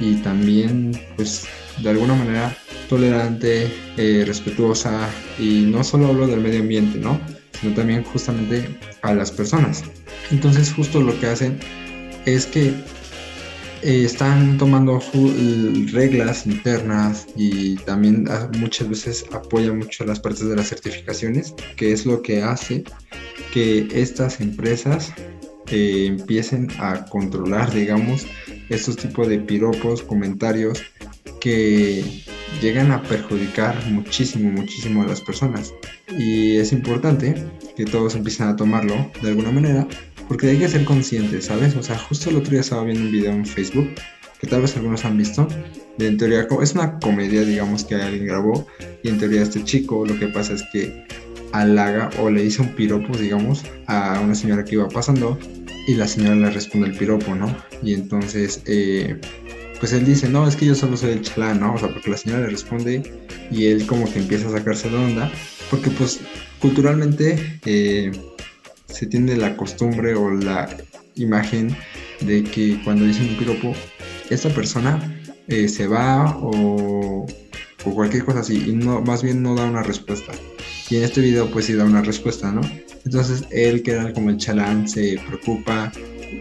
y 0.00 0.14
también 0.16 0.92
pues 1.16 1.46
de 1.82 1.90
alguna 1.90 2.14
manera 2.14 2.56
tolerante, 2.88 3.70
eh, 3.96 4.24
respetuosa 4.26 5.08
y 5.38 5.62
no 5.62 5.84
solo 5.84 6.08
hablo 6.08 6.26
del 6.26 6.40
medio 6.40 6.60
ambiente, 6.60 6.98
¿no? 6.98 7.20
sino 7.60 7.74
también 7.74 8.04
justamente 8.04 8.68
a 9.02 9.14
las 9.14 9.30
personas. 9.30 9.84
Entonces 10.30 10.72
justo 10.72 11.00
lo 11.00 11.18
que 11.20 11.26
hacen 11.26 11.58
es 12.24 12.46
que 12.46 12.72
eh, 13.82 14.04
están 14.04 14.58
tomando 14.58 15.00
reglas 15.92 16.46
internas 16.46 17.26
y 17.36 17.76
también 17.76 18.26
ah, 18.28 18.50
muchas 18.58 18.88
veces 18.88 19.24
apoyan 19.32 19.78
mucho 19.78 20.04
las 20.04 20.18
partes 20.18 20.48
de 20.48 20.56
las 20.56 20.68
certificaciones, 20.68 21.54
que 21.76 21.92
es 21.92 22.04
lo 22.04 22.20
que 22.22 22.42
hace 22.42 22.84
que 23.52 23.88
estas 23.92 24.40
empresas 24.40 25.12
eh, 25.70 26.06
empiecen 26.06 26.68
a 26.78 27.04
controlar, 27.06 27.72
digamos, 27.72 28.26
estos 28.68 28.96
tipos 28.96 29.28
de 29.28 29.38
piropos, 29.38 30.02
comentarios 30.02 30.82
que 31.40 32.24
llegan 32.60 32.90
a 32.90 33.02
perjudicar 33.02 33.76
muchísimo, 33.90 34.50
muchísimo 34.50 35.02
a 35.02 35.06
las 35.06 35.20
personas. 35.20 35.72
Y 36.16 36.56
es 36.56 36.72
importante 36.72 37.34
que 37.76 37.84
todos 37.84 38.14
empiecen 38.14 38.48
a 38.48 38.56
tomarlo 38.56 39.10
de 39.22 39.28
alguna 39.28 39.50
manera, 39.50 39.86
porque 40.26 40.48
hay 40.48 40.58
que 40.58 40.68
ser 40.68 40.84
conscientes, 40.84 41.46
¿sabes? 41.46 41.76
O 41.76 41.82
sea, 41.82 41.98
justo 41.98 42.30
el 42.30 42.36
otro 42.36 42.50
día 42.50 42.60
estaba 42.60 42.84
viendo 42.84 43.04
un 43.04 43.12
video 43.12 43.32
en 43.32 43.46
Facebook, 43.46 43.90
que 44.40 44.46
tal 44.46 44.62
vez 44.62 44.76
algunos 44.76 45.04
han 45.04 45.16
visto, 45.16 45.48
de 45.98 46.06
en 46.06 46.16
teoría 46.16 46.46
es 46.62 46.72
una 46.74 46.98
comedia, 46.98 47.42
digamos, 47.42 47.84
que 47.84 47.96
alguien 47.96 48.26
grabó, 48.26 48.66
y 49.02 49.08
en 49.08 49.18
teoría 49.18 49.42
este 49.42 49.64
chico 49.64 50.06
lo 50.06 50.18
que 50.18 50.28
pasa 50.28 50.54
es 50.54 50.62
que 50.72 51.04
halaga 51.52 52.10
o 52.20 52.30
le 52.30 52.42
dice 52.42 52.62
un 52.62 52.68
piropo, 52.68 53.16
digamos, 53.16 53.64
a 53.86 54.20
una 54.20 54.34
señora 54.34 54.64
que 54.64 54.74
iba 54.74 54.88
pasando 54.88 55.38
y 55.86 55.94
la 55.94 56.06
señora 56.06 56.34
le 56.34 56.50
responde 56.50 56.88
el 56.88 56.96
piropo, 56.96 57.34
¿no? 57.34 57.54
Y 57.82 57.94
entonces, 57.94 58.62
eh, 58.66 59.18
pues 59.80 59.92
él 59.92 60.04
dice, 60.04 60.28
no, 60.28 60.46
es 60.46 60.56
que 60.56 60.66
yo 60.66 60.74
solo 60.74 60.96
soy 60.96 61.12
el 61.12 61.22
chalán, 61.22 61.60
¿no? 61.60 61.74
O 61.74 61.78
sea, 61.78 61.88
porque 61.88 62.10
la 62.10 62.16
señora 62.16 62.42
le 62.42 62.48
responde 62.48 63.02
y 63.50 63.66
él 63.66 63.86
como 63.86 64.10
que 64.12 64.18
empieza 64.18 64.48
a 64.48 64.52
sacarse 64.52 64.90
de 64.90 64.96
onda, 64.96 65.30
porque 65.70 65.90
pues 65.90 66.20
culturalmente 66.60 67.60
eh, 67.64 68.12
se 68.86 69.06
tiene 69.06 69.36
la 69.36 69.56
costumbre 69.56 70.14
o 70.14 70.30
la 70.30 70.68
imagen 71.14 71.74
de 72.20 72.42
que 72.42 72.80
cuando 72.84 73.04
dicen 73.04 73.28
un 73.30 73.36
piropo, 73.36 73.74
esta 74.30 74.48
persona 74.50 75.00
eh, 75.46 75.68
se 75.68 75.86
va 75.86 76.36
o, 76.36 77.26
o, 77.84 77.94
cualquier 77.94 78.24
cosa 78.24 78.40
así, 78.40 78.64
y 78.68 78.72
no, 78.72 79.00
más 79.00 79.22
bien 79.22 79.42
no 79.42 79.54
da 79.54 79.64
una 79.64 79.82
respuesta. 79.82 80.32
Y 80.90 80.96
en 80.96 81.04
este 81.04 81.20
video 81.20 81.50
pues 81.50 81.66
sí 81.66 81.74
da 81.74 81.84
una 81.84 82.02
respuesta, 82.02 82.50
¿no? 82.50 82.62
Entonces 83.04 83.44
él, 83.50 83.82
que 83.82 83.92
era 83.92 84.12
como 84.12 84.30
el 84.30 84.36
chalán, 84.38 84.88
se 84.88 85.20
preocupa 85.26 85.92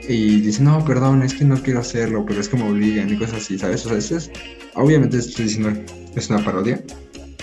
y 0.08 0.42
dice, 0.42 0.64
no, 0.64 0.84
perdón, 0.84 1.22
es 1.24 1.34
que 1.34 1.46
no 1.46 1.62
quiero 1.62 1.80
hacerlo, 1.80 2.26
pero 2.26 2.40
es 2.40 2.50
que 2.50 2.58
me 2.58 2.70
obligan 2.70 3.10
y 3.12 3.18
cosas 3.18 3.42
así, 3.42 3.58
¿sabes? 3.58 3.86
O 3.86 3.90
sea, 3.90 3.98
eso 3.98 4.18
es, 4.18 4.32
obviamente 4.74 5.18
estoy 5.18 5.46
diciendo, 5.46 5.82
es 6.16 6.30
una 6.30 6.44
parodia, 6.44 6.84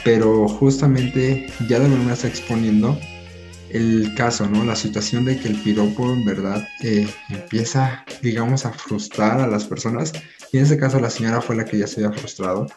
pero 0.04 0.46
justamente 0.48 1.46
ya 1.68 1.78
de 1.78 1.86
alguna 1.86 2.12
está 2.12 2.28
exponiendo 2.28 2.98
el 3.70 4.14
caso, 4.14 4.48
¿no? 4.48 4.64
La 4.64 4.76
situación 4.76 5.24
de 5.24 5.38
que 5.38 5.48
el 5.48 5.60
piropo 5.60 6.12
en 6.12 6.24
verdad 6.24 6.66
eh, 6.82 7.08
empieza, 7.28 8.04
digamos, 8.22 8.66
a 8.66 8.72
frustrar 8.72 9.40
a 9.40 9.48
las 9.48 9.64
personas. 9.64 10.12
Y 10.52 10.58
en 10.58 10.64
ese 10.64 10.78
caso 10.78 11.00
la 11.00 11.10
señora 11.10 11.40
fue 11.40 11.56
la 11.56 11.64
que 11.64 11.78
ya 11.78 11.88
se 11.88 12.04
había 12.04 12.16
frustrado 12.16 12.68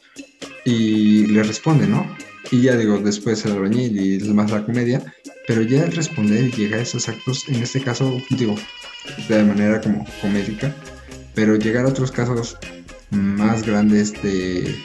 y 0.65 1.27
le 1.27 1.43
responde, 1.43 1.85
¿no? 1.85 2.07
Y 2.51 2.61
ya 2.61 2.77
digo, 2.77 2.97
después 2.99 3.43
el 3.45 3.53
albañil 3.53 3.99
y 3.99 4.19
más 4.33 4.51
la 4.51 4.65
comedia, 4.65 5.13
pero 5.47 5.61
ya 5.61 5.83
el 5.83 5.91
responder 5.91 6.45
y 6.45 6.51
llega 6.51 6.77
a 6.77 6.81
esos 6.81 7.09
actos, 7.09 7.47
en 7.49 7.61
este 7.61 7.81
caso, 7.81 8.21
digo, 8.29 8.55
de 9.27 9.43
manera 9.43 9.81
como 9.81 10.05
comédica, 10.21 10.73
pero 11.33 11.55
llegar 11.55 11.85
a 11.85 11.89
otros 11.89 12.11
casos 12.11 12.57
más 13.11 13.63
grandes 13.63 14.13
de, 14.21 14.75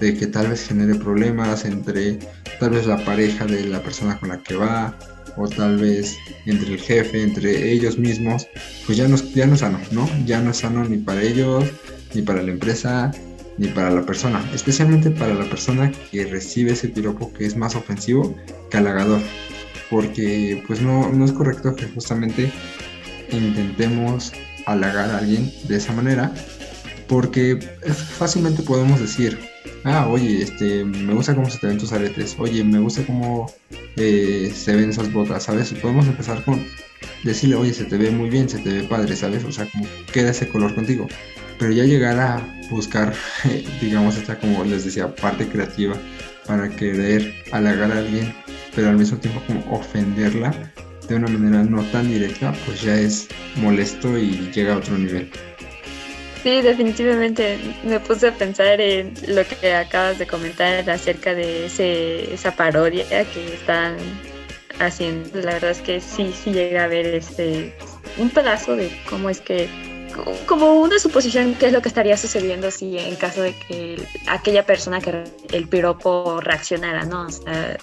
de 0.00 0.16
que 0.16 0.26
tal 0.26 0.48
vez 0.48 0.66
genere 0.66 0.94
problemas 0.94 1.64
entre 1.64 2.18
tal 2.60 2.70
vez 2.70 2.86
la 2.86 3.04
pareja 3.04 3.46
de 3.46 3.66
la 3.66 3.82
persona 3.82 4.18
con 4.18 4.28
la 4.28 4.38
que 4.38 4.54
va, 4.54 4.96
o 5.36 5.48
tal 5.48 5.78
vez 5.78 6.16
entre 6.46 6.74
el 6.74 6.78
jefe, 6.78 7.22
entre 7.22 7.72
ellos 7.72 7.98
mismos, 7.98 8.46
pues 8.86 8.98
ya 8.98 9.08
no, 9.08 9.16
ya 9.16 9.46
no 9.46 9.54
es 9.54 9.60
sano, 9.60 9.80
¿no? 9.90 10.08
Ya 10.26 10.40
no 10.40 10.50
es 10.50 10.58
sano 10.58 10.84
ni 10.84 10.98
para 10.98 11.22
ellos, 11.22 11.64
ni 12.14 12.22
para 12.22 12.42
la 12.42 12.50
empresa, 12.52 13.10
ni 13.58 13.68
para 13.68 13.90
la 13.90 14.02
persona, 14.02 14.44
especialmente 14.54 15.10
para 15.10 15.34
la 15.34 15.44
persona 15.44 15.92
que 16.10 16.24
recibe 16.24 16.72
ese 16.72 16.88
piropo 16.88 17.32
que 17.32 17.46
es 17.46 17.56
más 17.56 17.74
ofensivo 17.74 18.34
que 18.70 18.76
halagador, 18.76 19.20
porque 19.90 20.62
pues 20.66 20.80
no, 20.80 21.10
no 21.12 21.24
es 21.24 21.32
correcto 21.32 21.74
que 21.76 21.86
justamente 21.86 22.50
intentemos 23.30 24.32
halagar 24.66 25.10
a 25.10 25.18
alguien 25.18 25.52
de 25.68 25.76
esa 25.76 25.92
manera, 25.92 26.32
porque 27.08 27.58
fácilmente 28.18 28.62
podemos 28.62 29.00
decir, 29.00 29.38
ah, 29.84 30.06
oye, 30.08 30.42
este, 30.42 30.84
me 30.84 31.14
gusta 31.14 31.34
cómo 31.34 31.50
se 31.50 31.58
te 31.58 31.66
ven 31.66 31.78
tus 31.78 31.92
aretes, 31.92 32.36
oye, 32.38 32.64
me 32.64 32.78
gusta 32.78 33.04
cómo 33.06 33.52
eh, 33.96 34.52
se 34.54 34.74
ven 34.76 34.90
esas 34.90 35.12
botas, 35.12 35.44
¿sabes? 35.44 35.72
Podemos 35.74 36.06
empezar 36.06 36.44
con 36.44 36.64
decirle, 37.24 37.56
oye, 37.56 37.74
se 37.74 37.84
te 37.84 37.96
ve 37.96 38.10
muy 38.10 38.30
bien, 38.30 38.48
se 38.48 38.58
te 38.58 38.70
ve 38.70 38.82
padre, 38.84 39.16
¿sabes? 39.16 39.44
O 39.44 39.52
sea, 39.52 39.66
como 39.66 39.84
queda 40.12 40.30
ese 40.30 40.48
color 40.48 40.74
contigo. 40.74 41.06
Pero 41.62 41.74
ya 41.74 41.84
llegar 41.84 42.18
a 42.18 42.44
buscar, 42.70 43.14
digamos, 43.80 44.16
esta, 44.16 44.36
como 44.36 44.64
les 44.64 44.84
decía, 44.84 45.14
parte 45.14 45.46
creativa 45.46 45.94
para 46.44 46.68
querer 46.68 47.32
halagar 47.52 47.92
a 47.92 47.98
alguien, 47.98 48.34
pero 48.74 48.88
al 48.88 48.96
mismo 48.96 49.16
tiempo 49.18 49.40
como 49.46 49.72
ofenderla 49.72 50.52
de 51.06 51.14
una 51.14 51.28
manera 51.28 51.62
no 51.62 51.84
tan 51.92 52.08
directa, 52.08 52.52
pues 52.66 52.82
ya 52.82 52.96
es 52.96 53.28
molesto 53.54 54.18
y 54.18 54.50
llega 54.52 54.74
a 54.74 54.78
otro 54.78 54.98
nivel. 54.98 55.30
Sí, 56.42 56.62
definitivamente 56.62 57.60
me 57.84 58.00
puse 58.00 58.26
a 58.26 58.34
pensar 58.34 58.80
en 58.80 59.14
lo 59.28 59.44
que 59.46 59.72
acabas 59.72 60.18
de 60.18 60.26
comentar 60.26 60.90
acerca 60.90 61.32
de 61.32 61.66
ese, 61.66 62.34
esa 62.34 62.56
parodia 62.56 63.04
que 63.06 63.54
están 63.54 63.98
haciendo. 64.80 65.38
La 65.38 65.52
verdad 65.52 65.70
es 65.70 65.80
que 65.80 66.00
sí, 66.00 66.34
sí 66.42 66.50
llega 66.50 66.82
a 66.82 66.88
ver 66.88 67.06
este 67.06 67.72
un 68.18 68.30
pedazo 68.30 68.74
de 68.74 68.90
cómo 69.08 69.30
es 69.30 69.40
que 69.40 69.91
como 70.46 70.80
una 70.80 70.98
suposición 70.98 71.54
qué 71.54 71.66
es 71.66 71.72
lo 71.72 71.82
que 71.82 71.88
estaría 71.88 72.16
sucediendo 72.16 72.70
si 72.70 72.98
en 72.98 73.16
caso 73.16 73.42
de 73.42 73.54
que 73.54 74.02
aquella 74.28 74.64
persona 74.64 75.00
que 75.00 75.24
el 75.52 75.68
piropo 75.68 76.40
reaccionara, 76.40 77.04
¿no? 77.04 77.26
O 77.26 77.30
sea, 77.30 77.78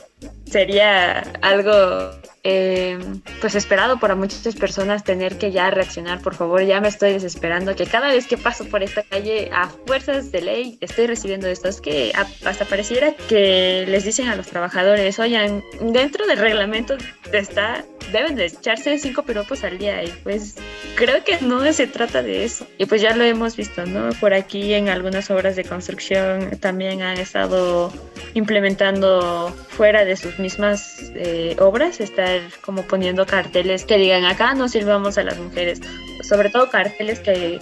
sería 0.50 1.20
algo 1.42 2.12
eh, 2.44 2.98
pues 3.42 3.56
esperado 3.56 4.00
para 4.00 4.16
muchas 4.16 4.56
personas 4.56 5.04
tener 5.04 5.38
que 5.38 5.52
ya 5.52 5.70
reaccionar, 5.72 6.22
por 6.22 6.36
favor, 6.36 6.64
ya 6.64 6.80
me 6.80 6.88
estoy 6.88 7.12
desesperando, 7.12 7.76
que 7.76 7.86
cada 7.86 8.08
vez 8.08 8.28
que 8.28 8.38
paso 8.38 8.66
por 8.66 8.82
esta 8.82 9.04
calle 9.04 9.50
a 9.54 9.68
fuerzas 9.68 10.32
de 10.32 10.42
ley 10.42 10.78
estoy 10.80 11.08
recibiendo 11.08 11.48
esto, 11.48 11.68
es 11.68 11.82
que 11.82 12.14
hasta 12.16 12.66
pareciera 12.66 13.14
que 13.28 13.86
les 13.88 14.06
dicen 14.06 14.30
a 14.30 14.36
los 14.36 14.48
trabajadores, 14.48 15.20
oigan, 15.20 15.64
dentro 15.82 16.28
del 16.28 16.38
reglamento 16.38 16.96
está, 17.34 17.84
deben 18.14 18.36
de 18.36 18.46
echarse 18.46 18.98
cinco 18.98 19.24
piropos 19.24 19.64
al 19.64 19.78
día 19.78 20.04
y 20.04 20.08
pues 20.24 20.56
creo 20.96 21.24
que 21.24 21.38
no 21.42 21.72
se 21.74 21.88
trata 21.88 22.24
de 22.24 22.46
eso. 22.46 22.66
Y 22.78 22.86
pues 22.86 23.02
ya 23.02 23.16
lo 23.16 23.24
hemos 23.24 23.56
visto, 23.56 23.86
¿no? 23.86 24.10
Por 24.20 24.34
aquí 24.34 24.74
en 24.74 24.90
algunas 24.90 25.30
obras 25.30 25.56
de 25.56 25.66
construcción 25.66 26.58
también 26.60 27.02
han 27.02 27.18
estado 27.18 27.94
implementando 28.34 29.54
fuera 29.70 30.06
de 30.06 30.16
sus 30.16 30.39
mismas 30.40 31.12
eh, 31.16 31.56
obras, 31.60 32.00
estar 32.00 32.42
como 32.62 32.84
poniendo 32.84 33.26
carteles 33.26 33.86
que 33.86 33.98
digan 33.98 34.26
acá 34.26 34.54
no 34.54 34.68
sirvamos 34.68 35.18
a 35.18 35.24
las 35.24 35.38
mujeres, 35.38 35.82
sobre 36.28 36.50
todo 36.50 36.70
carteles 36.70 37.20
que 37.20 37.60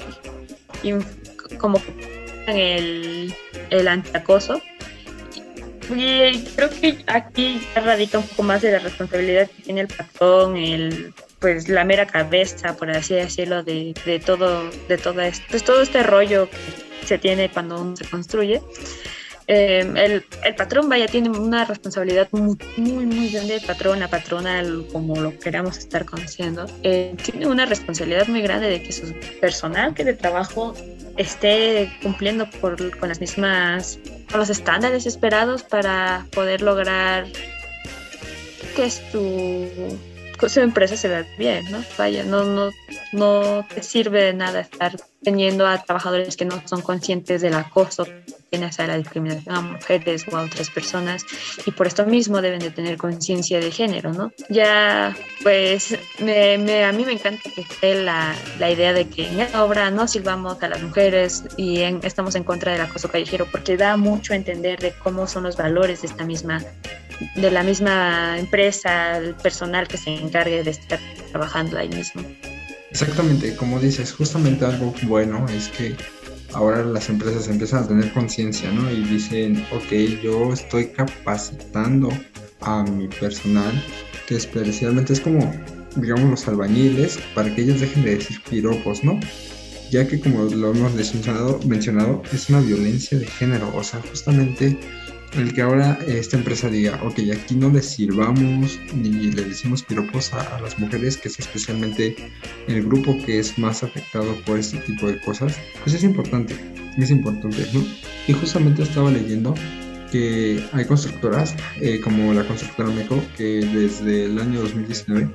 como 1.57 1.81
el, 2.47 3.33
el 3.69 3.87
antiacoso. 3.87 4.61
Y 5.89 6.43
creo 6.55 6.69
que 6.69 7.03
aquí 7.07 7.61
radica 7.75 8.19
un 8.19 8.27
poco 8.27 8.43
más 8.43 8.61
de 8.61 8.71
la 8.71 8.79
responsabilidad 8.79 9.49
que 9.49 9.63
tiene 9.63 9.81
el 9.81 9.87
patrón, 9.87 10.57
el 10.57 11.13
pues 11.39 11.69
la 11.69 11.83
mera 11.83 12.05
cabeza, 12.07 12.75
por 12.75 12.89
así 12.89 13.13
decirlo, 13.13 13.63
de, 13.63 13.93
de 14.05 14.19
todo, 14.19 14.69
de 14.87 14.97
todo 14.97 15.21
esto, 15.21 15.45
pues 15.49 15.63
todo 15.63 15.81
este 15.81 16.03
rollo 16.03 16.49
que 16.49 17.07
se 17.07 17.17
tiene 17.17 17.49
cuando 17.49 17.81
uno 17.81 17.95
se 17.95 18.05
construye. 18.05 18.61
Em, 19.49 19.95
el, 19.95 20.25
el, 20.43 20.55
patrón, 20.55 20.89
vaya, 20.89 21.07
tiene 21.07 21.29
una 21.29 21.63
responsabilidad 21.63 22.27
muy, 22.33 22.57
muy, 22.75 23.29
grande, 23.29 23.55
el 23.55 23.65
patrón, 23.65 24.01
la 24.01 24.09
patrona, 24.09 24.61
como 24.91 25.15
lo 25.15 25.39
queramos 25.39 25.77
estar 25.77 26.03
conociendo, 26.03 26.65
eh, 26.83 27.15
tiene 27.23 27.47
una 27.47 27.65
responsabilidad 27.65 28.27
muy 28.27 28.41
grande 28.41 28.67
de 28.67 28.83
que 28.83 28.91
su 28.91 29.13
personal 29.39 29.93
que 29.93 30.03
de 30.03 30.13
trabajo 30.13 30.73
esté 31.15 31.89
cumpliendo 32.03 32.49
por, 32.59 32.97
con 32.99 33.07
las 33.07 33.21
mismas, 33.21 33.99
con 34.29 34.41
los 34.41 34.49
estándares 34.49 35.05
esperados 35.05 35.63
para 35.63 36.25
poder 36.33 36.61
lograr 36.61 37.25
que 38.75 38.91
su, 38.91 39.97
su 40.45 40.59
empresa 40.59 40.95
se 40.95 41.07
vea 41.07 41.25
bien, 41.37 41.71
¿no? 41.71 41.83
Vaya, 41.97 42.23
no, 42.23 42.43
no, 42.43 42.71
no 43.11 43.65
te 43.73 43.83
sirve 43.83 44.23
de 44.23 44.33
nada 44.33 44.61
estar 44.61 44.95
teniendo 45.23 45.65
a 45.65 45.81
trabajadores 45.83 46.37
que 46.37 46.45
no 46.45 46.61
son 46.67 46.81
conscientes 46.81 47.41
del 47.41 47.55
acoso 47.55 48.05
tiene 48.49 48.67
hacia 48.67 48.87
la 48.87 48.97
discriminación 48.97 49.55
a 49.55 49.61
mujeres 49.61 50.25
o 50.31 50.37
a 50.37 50.43
otras 50.43 50.69
personas 50.69 51.25
y 51.65 51.71
por 51.71 51.87
esto 51.87 52.05
mismo 52.05 52.41
deben 52.41 52.59
de 52.59 52.71
tener 52.71 52.97
conciencia 52.97 53.59
de 53.59 53.71
género, 53.71 54.13
¿no? 54.13 54.31
Ya, 54.49 55.15
pues, 55.43 55.97
me, 56.19 56.57
me, 56.57 56.85
a 56.85 56.91
mí 56.91 57.05
me 57.05 57.13
encanta 57.13 57.49
que 57.53 57.61
esté 57.61 57.95
la, 58.03 58.35
la, 58.59 58.71
idea 58.71 58.93
de 58.93 59.07
que 59.07 59.27
en 59.27 59.39
esta 59.39 59.63
obra 59.63 59.91
no 59.91 60.07
silbamos 60.07 60.61
a 60.63 60.69
las 60.69 60.81
mujeres 60.81 61.43
y 61.57 61.81
estamos 61.81 62.35
en 62.35 62.43
contra 62.43 62.71
del 62.71 62.81
acoso 62.81 63.09
callejero 63.09 63.47
porque 63.51 63.77
da 63.77 63.97
mucho 63.97 64.33
a 64.33 64.35
entender 64.35 64.79
de 64.79 64.93
cómo 65.03 65.27
son 65.27 65.43
los 65.43 65.57
valores 65.57 66.01
de 66.01 66.07
esta 66.07 66.25
misma 66.25 66.63
de 67.35 67.51
la 67.51 67.63
misma 67.63 68.37
empresa, 68.37 69.17
el 69.17 69.35
personal 69.35 69.87
que 69.87 69.97
se 69.97 70.15
encargue 70.15 70.63
de 70.63 70.71
estar 70.71 70.99
trabajando 71.31 71.77
ahí 71.77 71.89
mismo. 71.89 72.21
Exactamente, 72.91 73.55
como 73.55 73.79
dices, 73.79 74.13
justamente 74.13 74.65
algo 74.65 74.93
bueno 75.03 75.45
es 75.49 75.67
que 75.69 75.95
ahora 76.53 76.83
las 76.83 77.09
empresas 77.09 77.47
empiezan 77.47 77.83
a 77.83 77.87
tener 77.87 78.11
conciencia, 78.13 78.71
¿no? 78.71 78.89
Y 78.91 79.03
dicen, 79.03 79.65
ok, 79.71 80.21
yo 80.23 80.53
estoy 80.53 80.87
capacitando 80.87 82.09
a 82.61 82.83
mi 82.83 83.07
personal, 83.07 83.83
que 84.25 84.35
especialmente 84.35 85.13
es 85.13 85.19
como, 85.19 85.53
digamos, 85.95 86.29
los 86.29 86.47
albañiles, 86.47 87.19
para 87.35 87.53
que 87.53 87.61
ellos 87.61 87.81
dejen 87.81 88.03
de 88.03 88.15
decir 88.15 88.41
piropos, 88.49 89.03
¿no? 89.03 89.19
Ya 89.91 90.07
que 90.07 90.19
como 90.19 90.43
lo 90.43 90.71
hemos 90.71 90.93
mencionado, 90.93 91.59
mencionado 91.65 92.21
es 92.33 92.49
una 92.49 92.61
violencia 92.61 93.17
de 93.17 93.25
género, 93.25 93.71
o 93.75 93.83
sea, 93.83 94.01
justamente 94.01 94.77
el 95.33 95.53
que 95.53 95.61
ahora 95.61 95.99
esta 96.07 96.37
empresa 96.37 96.69
diga, 96.69 96.99
ok, 97.03 97.19
aquí 97.33 97.55
no 97.55 97.69
le 97.69 97.81
sirvamos 97.81 98.79
ni 98.95 99.31
le 99.31 99.43
decimos 99.43 99.83
piropos 99.83 100.33
a, 100.33 100.59
las 100.61 100.79
mujeres, 100.79 101.17
que 101.17 101.27
es 101.27 101.39
especialmente 101.39 102.15
el 102.67 102.83
grupo 102.83 103.17
que 103.25 103.39
es 103.39 103.57
más 103.57 103.83
afectado 103.83 104.35
por 104.45 104.57
este 104.57 104.77
tipo 104.79 105.07
de 105.07 105.19
cosas, 105.19 105.57
pues 105.83 105.95
es 105.95 106.03
importante, 106.03 106.55
es 106.97 107.11
importante, 107.11 107.67
¿no? 107.73 107.85
Y 108.27 108.33
justamente 108.33 108.83
estaba 108.83 109.11
leyendo 109.11 109.53
que 110.11 110.63
hay 110.71 110.85
constructoras 110.85 111.55
eh, 111.81 111.99
como 112.01 112.33
la 112.33 112.43
constructora 112.47 112.89
Meco 112.89 113.21
que 113.35 113.65
desde 113.65 114.25
el 114.25 114.39
año 114.39 114.61
2019 114.61 115.29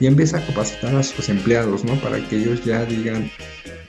ya 0.00 0.08
empieza 0.08 0.38
a 0.38 0.46
capacitar 0.46 0.94
a 0.94 1.02
sus 1.02 1.28
empleados, 1.28 1.84
¿no? 1.84 1.94
Para 2.00 2.18
que 2.28 2.36
ellos 2.36 2.64
ya 2.64 2.84
digan, 2.84 3.30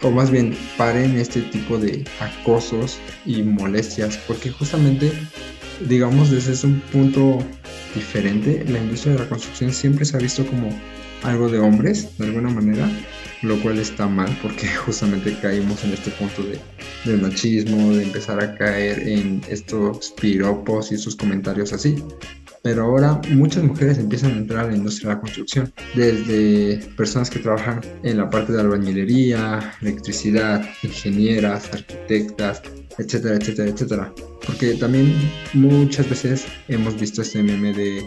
o 0.01 0.12
más 0.12 0.32
bien 0.32 0.56
paren 0.77 1.18
este 1.18 1.42
tipo 1.42 1.77
de 1.77 2.04
acosos 2.20 3.00
y 3.25 3.42
molestias, 3.44 4.18
porque 4.27 4.50
justamente, 4.51 5.12
digamos, 5.88 6.32
desde 6.32 6.68
un 6.68 6.80
punto 6.92 7.39
diferente, 7.96 8.63
la 8.68 8.80
industria 8.80 9.13
de 9.13 9.20
la 9.20 9.30
construcción 9.30 9.72
siempre 9.74 10.06
se 10.06 10.18
ha 10.18 10.20
visto 10.20 10.46
como 10.46 10.70
algo 11.24 11.50
de 11.50 11.60
hombres, 11.60 12.18
de 12.18 12.25
alguna 12.25 12.50
manera, 12.50 12.89
lo 13.42 13.60
cual 13.62 13.80
está 13.80 14.08
mal 14.08 14.36
porque 14.42 14.68
justamente 14.86 15.36
caímos 15.42 15.84
en 15.84 15.94
este 15.94 16.12
punto 16.12 16.44
de, 16.44 17.18
machismo, 17.18 17.94
de 17.94 18.04
empezar 18.04 18.39
a 18.39 18.56
caer 18.56 19.08
en 19.08 19.42
estos 19.50 20.13
piropos 20.20 20.92
y 20.92 20.96
estos 20.96 21.16
comentarios 21.16 21.74
así. 21.74 22.04
Pero 22.68 22.84
ahora 22.84 23.22
muchas 23.30 23.64
mujeres 23.64 23.98
empiezan 23.98 24.34
a 24.34 24.38
entrar 24.40 24.66
a 24.66 24.68
la 24.68 24.76
industria 24.76 25.08
de 25.08 25.16
la 25.16 25.22
construcción, 25.22 25.74
desde 25.96 26.86
personas 26.98 27.30
que 27.30 27.40
trabajan 27.40 27.80
en 28.04 28.18
la 28.18 28.30
parte 28.30 28.52
de 28.52 28.60
albañilería, 28.60 29.74
electricidad, 29.82 30.68
ingenieras, 30.84 31.70
arquitectas, 31.72 32.62
etcétera, 32.98 33.36
etcétera, 33.36 33.70
etcétera. 33.70 34.14
Porque 34.46 34.74
también 34.74 35.16
muchas 35.54 36.10
veces 36.10 36.46
hemos 36.68 37.00
visto 37.00 37.22
este 37.22 37.42
meme 37.42 37.72
de 37.72 38.04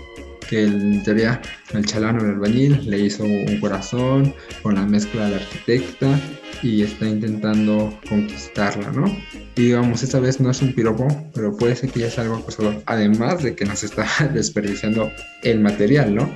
que 0.50 0.64
en 0.64 1.02
teoría 1.04 1.40
el 1.73 1.87
chalano, 1.87 2.25
el 2.25 2.30
albañil, 2.30 2.90
le 2.90 2.99
hizo 2.99 3.23
un 3.23 3.61
corazón 3.61 4.35
con 4.62 4.75
la 4.75 4.85
mezcla 4.85 5.26
de 5.26 5.30
la 5.30 5.37
arquitecta 5.37 6.21
y 6.61 6.83
está 6.83 7.07
intentando 7.07 7.97
conquistarla, 8.09 8.90
¿no? 8.90 9.16
Y 9.54 9.66
digamos, 9.66 10.02
esta 10.02 10.19
vez 10.19 10.40
no 10.40 10.50
es 10.50 10.61
un 10.61 10.75
piropo, 10.75 11.07
pero 11.33 11.57
puede 11.57 11.76
ser 11.76 11.90
que 11.90 12.00
ya 12.00 12.11
sea 12.11 12.25
algo 12.25 12.37
acosador, 12.37 12.83
además 12.87 13.45
de 13.45 13.54
que 13.54 13.64
nos 13.64 13.85
está 13.85 14.07
desperdiciando 14.35 15.11
el 15.45 15.61
material, 15.61 16.16
¿no? 16.16 16.28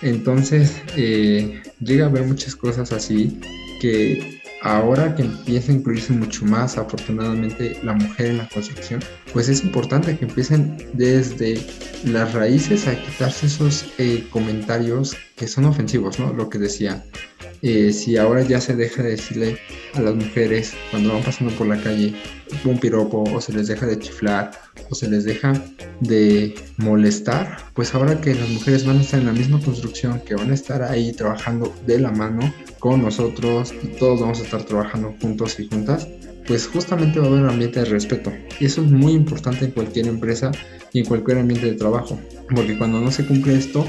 Entonces, 0.00 0.80
eh, 0.96 1.60
llega 1.80 2.04
a 2.06 2.08
haber 2.08 2.22
muchas 2.22 2.54
cosas 2.54 2.92
así 2.92 3.40
que 3.80 4.40
ahora 4.66 5.14
que 5.14 5.22
empieza 5.22 5.70
a 5.70 5.76
incluirse 5.76 6.12
mucho 6.12 6.44
más 6.44 6.76
afortunadamente 6.76 7.78
la 7.84 7.92
mujer 7.92 8.26
en 8.26 8.38
la 8.38 8.48
construcción, 8.48 9.00
pues 9.32 9.48
es 9.48 9.62
importante 9.62 10.18
que 10.18 10.24
empiecen 10.24 10.76
desde 10.92 11.64
las 12.04 12.34
raíces 12.34 12.88
a 12.88 13.00
quitarse 13.00 13.46
esos 13.46 13.86
eh, 13.98 14.26
comentarios 14.30 15.16
que 15.36 15.46
son 15.46 15.66
ofensivos, 15.66 16.18
¿no? 16.18 16.32
Lo 16.32 16.48
que 16.48 16.58
decía, 16.58 17.04
eh, 17.62 17.92
si 17.92 18.16
ahora 18.16 18.42
ya 18.42 18.60
se 18.60 18.74
deja 18.74 19.04
de 19.04 19.10
decirle 19.10 19.58
a 19.94 20.00
las 20.00 20.16
mujeres 20.16 20.74
cuando 20.90 21.12
van 21.12 21.22
pasando 21.22 21.54
por 21.54 21.68
la 21.68 21.80
calle 21.80 22.14
un 22.64 22.78
piropo 22.78 23.24
o 23.24 23.40
se 23.40 23.52
les 23.52 23.68
deja 23.68 23.86
de 23.86 23.98
chiflar 23.98 24.50
o 24.90 24.94
se 24.94 25.08
les 25.08 25.24
deja 25.24 25.52
de 26.00 26.54
molestar, 26.76 27.58
pues 27.74 27.94
ahora 27.94 28.20
que 28.20 28.34
las 28.34 28.48
mujeres 28.48 28.86
van 28.86 28.98
a 28.98 29.00
estar 29.00 29.20
en 29.20 29.26
la 29.26 29.32
misma 29.32 29.60
construcción, 29.60 30.20
que 30.20 30.34
van 30.34 30.50
a 30.50 30.54
estar 30.54 30.82
ahí 30.82 31.12
trabajando 31.12 31.72
de 31.86 31.98
la 31.98 32.10
mano 32.10 32.52
con 32.78 33.02
nosotros 33.02 33.74
y 33.82 33.88
todos 33.98 34.20
vamos 34.20 34.40
a 34.40 34.44
estar 34.44 34.62
trabajando 34.64 35.14
juntos 35.20 35.58
y 35.58 35.68
juntas, 35.68 36.08
pues 36.46 36.66
justamente 36.68 37.18
va 37.18 37.26
a 37.26 37.28
haber 37.28 37.42
un 37.42 37.50
ambiente 37.50 37.80
de 37.80 37.86
respeto. 37.86 38.32
Y 38.60 38.66
eso 38.66 38.82
es 38.82 38.90
muy 38.90 39.12
importante 39.12 39.64
en 39.64 39.72
cualquier 39.72 40.06
empresa 40.06 40.52
y 40.92 41.00
en 41.00 41.06
cualquier 41.06 41.38
ambiente 41.38 41.66
de 41.66 41.74
trabajo, 41.74 42.18
porque 42.54 42.78
cuando 42.78 43.00
no 43.00 43.10
se 43.10 43.26
cumple 43.26 43.56
esto, 43.56 43.84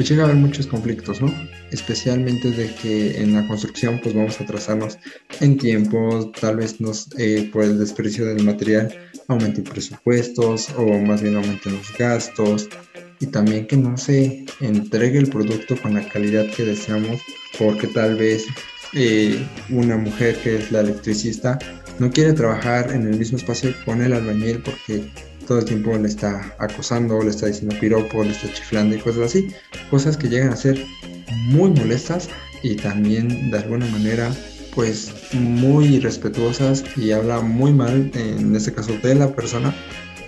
pues 0.00 0.08
llega 0.08 0.22
a 0.22 0.24
haber 0.24 0.38
muchos 0.38 0.66
conflictos, 0.66 1.20
¿no? 1.20 1.30
Especialmente 1.70 2.50
de 2.52 2.74
que 2.74 3.20
en 3.20 3.34
la 3.34 3.46
construcción 3.46 4.00
pues 4.02 4.14
vamos 4.14 4.40
a 4.40 4.44
atrasarnos 4.44 4.96
en 5.40 5.58
tiempo, 5.58 6.32
tal 6.40 6.56
vez 6.56 6.80
nos, 6.80 7.08
eh, 7.18 7.50
por 7.52 7.64
el 7.64 7.78
desprecio 7.78 8.24
del 8.24 8.42
material 8.42 8.98
aumenten 9.28 9.62
presupuestos 9.62 10.70
o 10.78 10.86
más 11.00 11.20
bien 11.20 11.36
aumenten 11.36 11.74
los 11.76 11.92
gastos 11.98 12.70
y 13.18 13.26
también 13.26 13.66
que 13.66 13.76
no 13.76 13.98
se 13.98 14.46
entregue 14.60 15.18
el 15.18 15.28
producto 15.28 15.76
con 15.82 15.92
la 15.92 16.08
calidad 16.08 16.46
que 16.46 16.64
deseamos 16.64 17.20
porque 17.58 17.86
tal 17.86 18.16
vez 18.16 18.46
eh, 18.94 19.46
una 19.68 19.98
mujer 19.98 20.34
que 20.36 20.56
es 20.56 20.72
la 20.72 20.80
electricista 20.80 21.58
no 21.98 22.10
quiere 22.10 22.32
trabajar 22.32 22.90
en 22.90 23.06
el 23.06 23.18
mismo 23.18 23.36
espacio 23.36 23.74
con 23.84 24.00
el 24.00 24.14
albañil 24.14 24.62
porque 24.62 25.10
todo 25.50 25.58
el 25.58 25.64
tiempo 25.64 25.98
le 25.98 26.06
está 26.06 26.54
acosando, 26.60 27.20
le 27.24 27.30
está 27.30 27.46
diciendo 27.46 27.74
piropo, 27.80 28.22
le 28.22 28.30
está 28.30 28.52
chiflando 28.52 28.94
y 28.94 29.00
cosas 29.00 29.22
así. 29.22 29.52
Cosas 29.90 30.16
que 30.16 30.28
llegan 30.28 30.50
a 30.50 30.56
ser 30.56 30.86
muy 31.28 31.70
molestas 31.70 32.28
y 32.62 32.76
también 32.76 33.50
de 33.50 33.58
alguna 33.58 33.84
manera 33.86 34.30
pues 34.76 35.12
muy 35.32 35.96
irrespetuosas 35.96 36.84
y 36.96 37.10
habla 37.10 37.40
muy 37.40 37.72
mal 37.72 38.12
en 38.14 38.54
este 38.54 38.72
caso 38.72 38.96
de 39.02 39.16
la 39.16 39.34
persona 39.34 39.74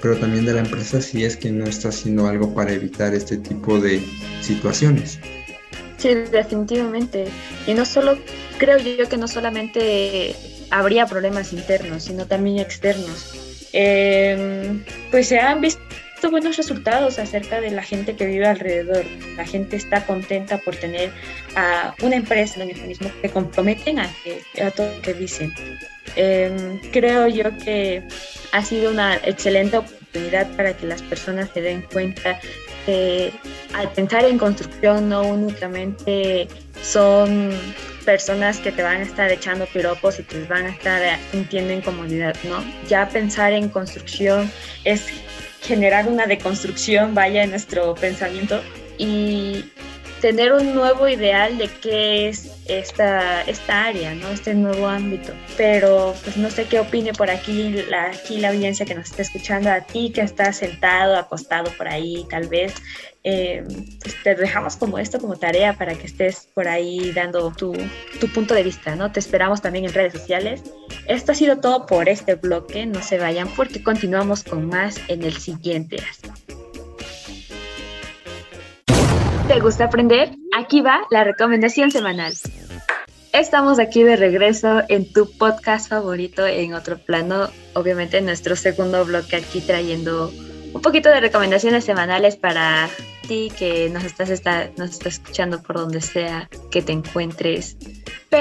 pero 0.01 0.17
también 0.17 0.45
de 0.45 0.55
la 0.55 0.59
empresa 0.63 1.01
si 1.01 1.25
es 1.25 1.37
que 1.37 1.53
no 1.53 1.67
está 1.67 1.91
haciendo 1.91 2.27
algo 2.27 2.53
para 2.53 2.73
evitar 2.73 3.15
este 3.15 3.37
tipo 3.37 3.79
de 3.79 4.05
situaciones. 4.41 5.21
Sí, 5.99 6.15
definitivamente. 6.15 7.29
Y 7.69 7.75
no 7.75 7.85
solo, 7.85 8.19
creo 8.59 8.79
yo 8.79 9.09
que 9.09 9.19
no 9.19 9.29
solamente 9.29 10.35
habría 10.71 11.07
problemas 11.07 11.53
internos, 11.53 12.03
sino 12.03 12.27
también 12.27 12.59
externos. 12.59 13.52
Em, 13.73 14.85
pues 15.11 15.29
se 15.29 15.39
han 15.39 15.61
visto 15.61 15.81
buenos 16.31 16.57
resultados 16.57 17.19
acerca 17.19 17.61
de 17.61 17.71
la 17.71 17.83
gente 17.83 18.15
que 18.15 18.27
vive 18.27 18.47
alrededor. 18.47 19.05
La 19.37 19.45
gente 19.45 19.77
está 19.77 20.07
contenta 20.07 20.59
por 20.59 20.77
tener 20.77 21.11
a 21.57 21.95
una 22.03 22.17
empresa 22.17 22.61
de 22.61 22.67
mecanismo 22.67 23.11
que 23.21 23.29
comprometen 23.29 23.99
a, 23.99 24.11
a 24.63 24.71
todo 24.71 24.95
lo 24.95 25.03
que 25.03 25.15
dicen. 25.15 25.53
Em, 26.17 26.79
creo 26.91 27.27
yo 27.29 27.57
que 27.59 28.03
ha 28.53 28.63
sido 28.63 28.91
una 28.91 29.17
excelente 29.17 29.79
oportunidad 29.79 30.47
para 30.57 30.77
que 30.77 30.87
las 30.87 31.03
personas 31.03 31.51
se 31.55 31.63
den 31.63 31.83
cuenta 31.93 32.39
que 32.85 33.33
al 33.75 33.91
pensar 33.93 34.25
en 34.25 34.39
construcción 34.39 35.09
no 35.09 35.23
únicamente 35.23 36.49
son 36.83 37.53
personas 38.05 38.59
que 38.59 38.73
te 38.73 38.83
van 38.83 38.99
a 38.99 39.03
estar 39.03 39.31
echando 39.31 39.67
piropos 39.67 40.19
y 40.19 40.23
te 40.23 40.45
van 40.45 40.67
a 40.67 40.71
estar 40.71 41.19
sintiendo 41.31 41.73
incomodidad, 41.73 42.37
¿no? 42.45 42.63
Ya 42.89 43.09
pensar 43.09 43.53
en 43.53 43.69
construcción 43.69 44.51
es 44.85 45.07
generar 45.61 46.09
una 46.09 46.27
deconstrucción, 46.27 47.15
vaya, 47.15 47.45
en 47.45 47.51
nuestro 47.51 47.95
pensamiento 47.95 48.61
y 48.99 49.65
tener 50.23 50.53
un 50.53 50.73
nuevo 50.73 51.09
ideal 51.09 51.59
de 51.59 51.67
qué 51.67 52.29
es 52.29 52.49
esta, 52.67 53.43
esta 53.43 53.87
área, 53.87 54.15
¿no? 54.15 54.29
Este 54.29 54.55
nuevo 54.55 54.87
ámbito. 54.87 55.33
Pero 55.57 56.15
pues 56.23 56.37
no 56.37 56.49
sé 56.49 56.67
qué 56.67 56.79
opine 56.79 57.13
por 57.13 57.29
aquí 57.29 57.71
la, 57.91 58.05
aquí 58.05 58.39
la 58.39 58.51
audiencia 58.51 58.87
que 58.87 58.95
nos 58.95 59.11
está 59.11 59.23
escuchando, 59.23 59.69
a 59.69 59.81
ti 59.81 60.13
que 60.15 60.21
estás 60.21 60.59
sentado, 60.59 61.17
acostado 61.17 61.73
por 61.77 61.89
ahí, 61.89 62.25
tal 62.31 62.47
vez. 62.47 62.73
Eh, 63.25 63.65
pues 64.01 64.15
te 64.23 64.37
dejamos 64.37 64.77
como 64.77 64.99
esto, 64.99 65.19
como 65.19 65.37
tarea 65.37 65.75
para 65.75 65.95
que 65.95 66.07
estés 66.07 66.49
por 66.55 66.69
ahí 66.69 67.13
dando 67.13 67.53
tu, 67.53 67.73
tu 68.21 68.29
punto 68.29 68.55
de 68.55 68.63
vista, 68.63 68.95
¿no? 68.95 69.11
Te 69.11 69.19
esperamos 69.19 69.61
también 69.61 69.87
en 69.87 69.93
redes 69.93 70.13
sociales. 70.13 70.63
Esto 71.09 71.33
ha 71.33 71.35
sido 71.35 71.59
todo 71.59 71.87
por 71.87 72.09
este 72.09 72.37
bloque, 72.37 72.87
no 72.87 73.03
se 73.03 73.19
vayan 73.19 73.49
porque 73.57 73.83
continuamos 73.83 74.45
con 74.45 74.69
más 74.69 75.01
en 75.09 75.25
el 75.25 75.37
siguiente. 75.37 75.97
¿Te 79.49 79.61
gusta 79.61 79.85
aprender? 79.85 80.31
Aquí 80.57 80.81
va 80.81 81.01
la 81.11 81.25
recomendación 81.25 81.91
semanal. 81.91 82.33
Estamos 83.33 83.79
aquí 83.79 84.03
de 84.03 84.17
regreso 84.17 84.83
en 84.89 85.13
tu 85.13 85.31
podcast 85.37 85.89
favorito 85.89 86.47
en 86.47 86.75
otro 86.75 86.99
plano, 86.99 87.49
obviamente 87.75 88.19
en 88.19 88.27
nuestro 88.27 88.57
segundo 88.57 89.05
bloque 89.05 89.37
aquí 89.37 89.61
trayendo 89.61 90.33
un 90.73 90.81
poquito 90.81 91.09
de 91.09 91.21
recomendaciones 91.21 91.85
semanales 91.85 92.37
para 92.37 92.89
ti 93.27 93.51
que 93.59 93.91
nos 93.91 94.05
estás 94.05 94.31
está, 94.31 94.71
nos 94.77 94.91
está 94.91 95.09
escuchando 95.09 95.63
por 95.63 95.77
donde 95.77 96.01
sea 96.01 96.49
que 96.71 96.83
te 96.83 96.93
encuentres. 96.93 97.77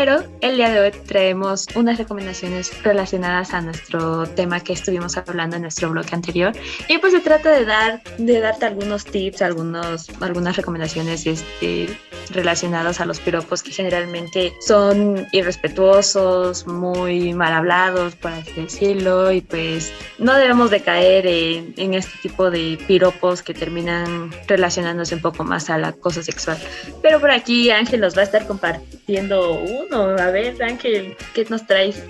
Pero 0.03 0.23
el 0.41 0.57
día 0.57 0.71
de 0.71 0.79
hoy 0.79 0.91
traemos 1.05 1.67
unas 1.75 1.99
recomendaciones 1.99 2.71
relacionadas 2.81 3.53
a 3.53 3.61
nuestro 3.61 4.25
tema 4.25 4.59
que 4.59 4.73
estuvimos 4.73 5.15
hablando 5.15 5.57
en 5.57 5.61
nuestro 5.61 5.91
blog 5.91 6.07
anterior. 6.11 6.53
Y 6.89 6.97
pues 6.97 7.13
se 7.13 7.19
trata 7.19 7.51
de 7.51 7.65
dar 7.65 8.01
de 8.17 8.39
darte 8.39 8.65
algunos 8.65 9.05
tips, 9.05 9.43
algunos 9.43 10.09
algunas 10.19 10.57
recomendaciones 10.57 11.27
este, 11.27 11.95
relacionadas 12.29 12.99
a 12.99 13.05
los 13.05 13.19
piropos 13.19 13.63
que 13.63 13.71
generalmente 13.71 14.53
son 14.59 15.27
irrespetuosos, 15.31 16.67
muy 16.67 17.33
mal 17.33 17.53
hablados, 17.53 18.15
por 18.15 18.31
así 18.31 18.51
decirlo, 18.53 19.31
y 19.31 19.41
pues 19.41 19.91
no 20.17 20.35
debemos 20.35 20.71
de 20.71 20.81
caer 20.81 21.25
en, 21.27 21.73
en 21.77 21.93
este 21.93 22.17
tipo 22.21 22.51
de 22.51 22.77
piropos 22.87 23.41
que 23.41 23.53
terminan 23.53 24.31
relacionándose 24.47 25.15
un 25.15 25.21
poco 25.21 25.43
más 25.43 25.69
al 25.69 25.83
acoso 25.83 26.23
sexual. 26.23 26.57
Pero 27.01 27.19
por 27.19 27.31
aquí 27.31 27.71
Ángel 27.71 28.01
nos 28.01 28.15
va 28.15 28.21
a 28.21 28.25
estar 28.25 28.45
compartiendo 28.47 29.53
uno. 29.53 30.15
A 30.17 30.31
ver, 30.31 30.61
Ángel, 30.63 31.15
¿qué 31.33 31.45
nos 31.49 31.65
traes? 31.65 32.03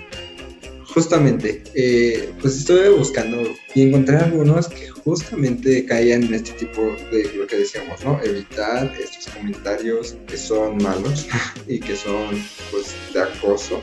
Justamente, 0.94 1.62
eh, 1.74 2.30
pues 2.40 2.58
estuve 2.58 2.90
buscando 2.90 3.42
y 3.74 3.82
encontré 3.82 4.16
algunos 4.16 4.68
que 4.68 4.88
justamente 4.90 5.86
caían 5.86 6.24
en 6.24 6.34
este 6.34 6.52
tipo 6.52 6.82
de 7.10 7.32
lo 7.34 7.46
que 7.46 7.56
decíamos, 7.56 8.04
¿no? 8.04 8.20
Evitar 8.22 8.92
estos 9.00 9.32
comentarios 9.32 10.16
que 10.26 10.36
son 10.36 10.76
malos 10.82 11.26
y 11.66 11.80
que 11.80 11.96
son 11.96 12.44
pues 12.70 12.94
de 13.14 13.22
acoso 13.22 13.82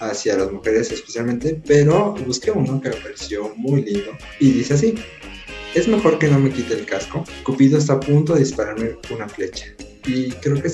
hacia 0.00 0.36
las 0.36 0.52
mujeres 0.52 0.92
especialmente, 0.92 1.62
pero 1.66 2.14
busqué 2.26 2.50
uno 2.50 2.78
que 2.80 2.90
me 2.90 2.96
pareció 2.96 3.54
muy 3.56 3.82
lindo 3.82 4.10
y 4.38 4.50
dice 4.50 4.74
así, 4.74 4.94
es 5.74 5.88
mejor 5.88 6.18
que 6.18 6.28
no 6.28 6.38
me 6.38 6.50
quite 6.50 6.74
el 6.74 6.84
casco. 6.84 7.24
Cupido 7.42 7.78
está 7.78 7.94
a 7.94 8.00
punto 8.00 8.34
de 8.34 8.40
dispararme 8.40 8.96
una 9.10 9.28
flecha. 9.28 9.66
Y 10.06 10.30
creo 10.32 10.60
que 10.60 10.68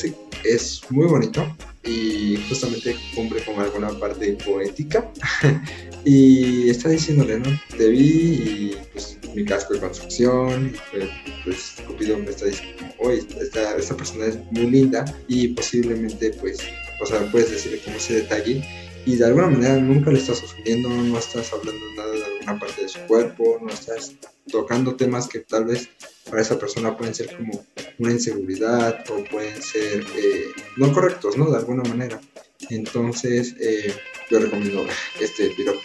es 0.45 0.81
muy 0.91 1.07
bonito 1.07 1.47
y 1.85 2.37
justamente 2.49 2.97
cumple 3.15 3.43
con 3.45 3.59
alguna 3.59 3.89
parte 3.99 4.33
poética. 4.45 5.11
y 6.05 6.69
está 6.71 6.89
diciéndole, 6.89 7.39
¿no? 7.39 7.61
Te 7.77 7.89
vi 7.89 8.01
y 8.01 8.77
pues 8.93 9.19
mi 9.35 9.45
casco 9.45 9.75
de 9.75 9.81
construcción, 9.81 10.73
pues, 10.91 11.09
pues 11.45 11.75
Cupido 11.87 12.19
me 12.19 12.31
está 12.31 12.47
diciendo, 12.47 12.85
oye, 12.99 13.25
esta, 13.41 13.77
esta 13.77 13.97
persona 13.97 14.27
es 14.27 14.39
muy 14.51 14.71
linda 14.71 15.05
y 15.29 15.49
posiblemente 15.49 16.31
pues, 16.41 16.59
o 17.03 17.07
sea, 17.07 17.21
puedes 17.31 17.51
decirle 17.51 17.81
como 17.85 17.97
ese 17.97 18.15
detalle 18.15 18.63
y 19.07 19.17
de 19.17 19.25
alguna 19.25 19.49
manera 19.49 19.77
nunca 19.77 20.11
le 20.11 20.19
estás 20.19 20.43
ofendiendo, 20.43 20.89
no 20.89 21.19
estás 21.19 21.53
hablando 21.53 21.85
nada 21.97 22.13
de 22.13 22.25
alguna 22.25 22.59
parte 22.59 22.83
de 22.83 22.89
su 22.89 23.01
cuerpo, 23.07 23.59
no 23.63 23.71
estás 23.71 24.15
tocando 24.51 24.97
temas 24.97 25.29
que 25.29 25.41
tal 25.41 25.65
vez 25.65 25.89
para 26.29 26.43
esa 26.43 26.59
persona 26.59 26.97
pueden 26.97 27.15
ser 27.15 27.37
como 27.37 27.65
una 27.99 28.13
inseguridad 28.13 29.05
o 29.11 29.25
pueden 29.31 29.61
ser 29.63 30.05
eh, 30.17 30.47
no 30.77 30.93
correctos, 30.93 31.37
¿no? 31.37 31.51
De 31.51 31.59
alguna 31.59 31.83
manera. 31.85 32.21
Entonces, 32.69 33.55
eh, 33.59 33.95
yo 34.31 34.39
recomiendo 34.39 34.85
este 35.19 35.51
piropo 35.51 35.81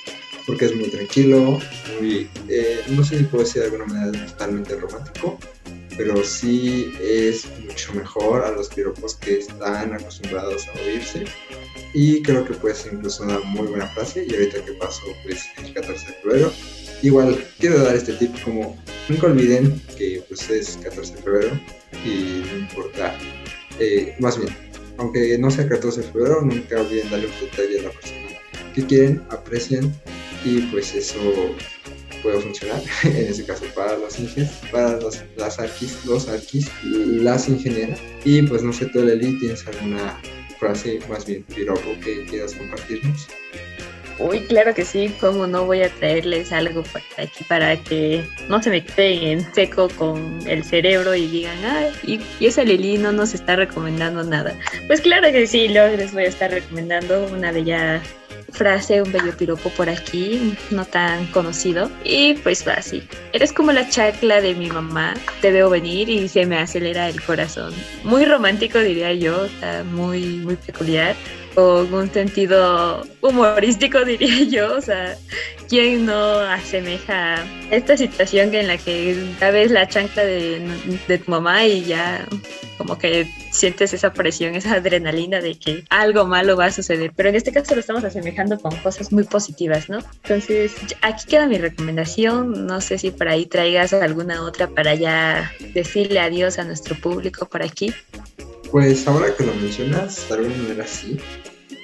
porque 0.45 0.65
es 0.65 0.75
muy 0.75 0.89
tranquilo, 0.89 1.59
muy, 1.99 2.29
eh, 2.49 2.81
no 2.89 3.03
sé 3.03 3.17
si 3.17 3.23
puede 3.23 3.45
ser 3.45 3.63
de 3.63 3.77
alguna 3.77 3.85
manera 3.85 4.25
totalmente 4.27 4.75
romántico, 4.75 5.39
pero 5.97 6.23
sí 6.23 6.93
es 7.01 7.47
mucho 7.65 7.93
mejor 7.93 8.43
a 8.43 8.51
los 8.51 8.69
piropos 8.69 9.15
que 9.15 9.39
están 9.39 9.93
acostumbrados 9.93 10.67
a 10.67 10.73
oírse. 10.85 11.25
Y 11.97 12.21
creo 12.23 12.43
que 12.43 12.53
puede 12.53 12.75
ser 12.75 12.93
incluso 12.93 13.23
una 13.23 13.39
muy 13.39 13.67
buena 13.67 13.87
frase. 13.87 14.27
Y 14.27 14.33
ahorita 14.33 14.65
que 14.65 14.73
pasó 14.73 15.03
pues, 15.23 15.45
el 15.63 15.73
14 15.73 16.05
de 16.05 16.13
febrero, 16.15 16.51
igual 17.01 17.41
quiero 17.57 17.81
dar 17.81 17.95
este 17.95 18.11
tip 18.13 18.35
como 18.43 18.77
nunca 19.07 19.27
olviden 19.27 19.81
que 19.97 20.21
pues, 20.27 20.49
es 20.49 20.77
14 20.83 21.15
de 21.15 21.21
febrero 21.21 21.59
y 22.05 22.43
no 22.51 22.57
importa, 22.59 23.17
eh, 23.79 24.13
más 24.19 24.37
bien, 24.37 24.53
aunque 24.97 25.37
no 25.37 25.49
sea 25.49 25.69
14 25.69 26.01
de 26.01 26.11
febrero, 26.11 26.41
nunca 26.41 26.81
olviden 26.81 27.09
darle 27.09 27.27
un 27.27 27.49
detalle 27.49 27.79
a 27.79 27.83
la 27.83 27.91
persona 27.91 28.27
que 28.73 28.85
quieren, 28.85 29.23
aprecian 29.29 29.93
y 30.43 30.61
pues 30.63 30.93
eso 30.93 31.17
puede 32.21 32.41
funcionar, 32.41 32.81
en 33.03 33.27
ese 33.27 33.45
caso 33.45 33.63
para 33.73 33.97
los 33.97 34.19
inges, 34.19 34.49
para 34.69 34.99
las 35.37 35.59
arquis, 35.59 36.05
los 36.05 36.27
arquis, 36.27 36.69
las 36.83 37.47
ingenieras. 37.47 37.99
Y 38.25 38.41
pues 38.41 38.63
no 38.63 38.73
sé, 38.73 38.87
tú 38.87 39.01
Leli, 39.01 39.39
¿tienes 39.39 39.65
alguna 39.67 40.19
frase, 40.55 40.99
más 41.09 41.25
bien 41.25 41.43
piropo 41.43 41.91
que 42.03 42.25
quieras 42.25 42.53
compartirnos? 42.53 43.27
Uy, 44.17 44.39
claro 44.41 44.73
que 44.73 44.85
sí, 44.85 45.13
como 45.19 45.45
no 45.45 45.65
voy 45.65 45.81
a 45.81 45.89
traerles 45.89 46.53
algo 46.53 46.83
para 46.83 47.03
aquí 47.17 47.43
para 47.43 47.75
que 47.75 48.25
no 48.47 48.63
se 48.63 48.69
me 48.69 48.85
queden 48.85 49.39
en 49.39 49.53
seco 49.53 49.89
con 49.97 50.39
el 50.47 50.63
cerebro 50.63 51.15
y 51.15 51.27
digan, 51.27 51.57
ah, 51.65 51.89
y, 52.03 52.21
y 52.39 52.45
esa 52.45 52.63
Lili 52.63 52.97
no 52.97 53.11
nos 53.11 53.33
está 53.33 53.57
recomendando 53.57 54.23
nada. 54.23 54.57
Pues 54.87 55.01
claro 55.01 55.29
que 55.33 55.45
sí, 55.47 55.67
luego 55.67 55.97
les 55.97 56.13
voy 56.13 56.23
a 56.23 56.27
estar 56.27 56.49
recomendando 56.49 57.27
una 57.27 57.51
bella 57.51 58.01
frase, 58.55 59.01
un 59.01 59.11
bello 59.11 59.35
piropo 59.37 59.69
por 59.69 59.89
aquí, 59.89 60.57
no 60.71 60.85
tan 60.85 61.27
conocido. 61.27 61.91
Y 62.03 62.33
pues 62.35 62.67
va 62.67 62.73
así. 62.73 63.07
Eres 63.33 63.53
como 63.53 63.71
la 63.71 63.87
chacla 63.89 64.41
de 64.41 64.55
mi 64.55 64.69
mamá, 64.69 65.13
te 65.41 65.51
veo 65.51 65.69
venir 65.69 66.09
y 66.09 66.27
se 66.27 66.45
me 66.45 66.57
acelera 66.57 67.09
el 67.09 67.21
corazón. 67.23 67.73
Muy 68.03 68.25
romántico 68.25 68.79
diría 68.79 69.13
yo, 69.13 69.45
está 69.45 69.83
muy, 69.83 70.37
muy 70.37 70.55
peculiar 70.55 71.15
con 71.55 71.91
un 71.93 72.11
sentido 72.11 73.03
humorístico, 73.21 74.03
diría 74.05 74.43
yo. 74.43 74.75
O 74.75 74.81
sea, 74.81 75.17
¿quién 75.69 76.05
no 76.05 76.39
asemeja 76.41 77.43
esta 77.71 77.97
situación 77.97 78.53
en 78.53 78.67
la 78.67 78.77
que 78.77 79.17
ya 79.39 79.51
ves 79.51 79.71
la 79.71 79.87
chancla 79.87 80.23
de, 80.23 80.61
de, 81.07 81.17
tu 81.17 81.31
mamá 81.31 81.65
y 81.65 81.85
ya 81.85 82.27
como 82.77 82.97
que 82.97 83.27
sientes 83.51 83.93
esa 83.93 84.11
presión, 84.11 84.53
esa 84.53 84.73
adrenalina 84.73 85.39
de 85.39 85.57
que 85.57 85.85
algo 85.89 86.25
malo 86.25 86.57
va 86.57 86.65
a 86.65 86.71
suceder? 86.71 87.13
Pero 87.15 87.29
en 87.29 87.35
este 87.35 87.53
caso 87.53 87.73
lo 87.73 87.79
estamos 87.79 88.03
asemejando 88.03 88.59
con 88.59 88.75
cosas 88.77 89.13
muy 89.13 89.23
positivas, 89.23 89.89
¿no? 89.89 89.99
Entonces, 90.23 90.73
aquí 91.01 91.25
queda 91.25 91.47
mi 91.47 91.57
recomendación. 91.57 92.67
No 92.67 92.81
sé 92.81 92.97
si 92.97 93.11
por 93.11 93.29
ahí 93.29 93.45
traigas 93.45 93.93
alguna 93.93 94.43
otra 94.43 94.67
para 94.67 94.93
ya 94.93 95.51
decirle 95.73 96.19
adiós 96.19 96.59
a 96.59 96.65
nuestro 96.65 96.95
público 96.95 97.47
por 97.47 97.63
aquí. 97.63 97.93
Pues 98.71 99.07
ahora 99.07 99.33
que 99.33 99.45
lo 99.45 99.53
mencionas, 99.55 100.27
de 100.27 100.35
alguna 100.35 100.55
manera 100.57 100.85
sí. 100.85 101.17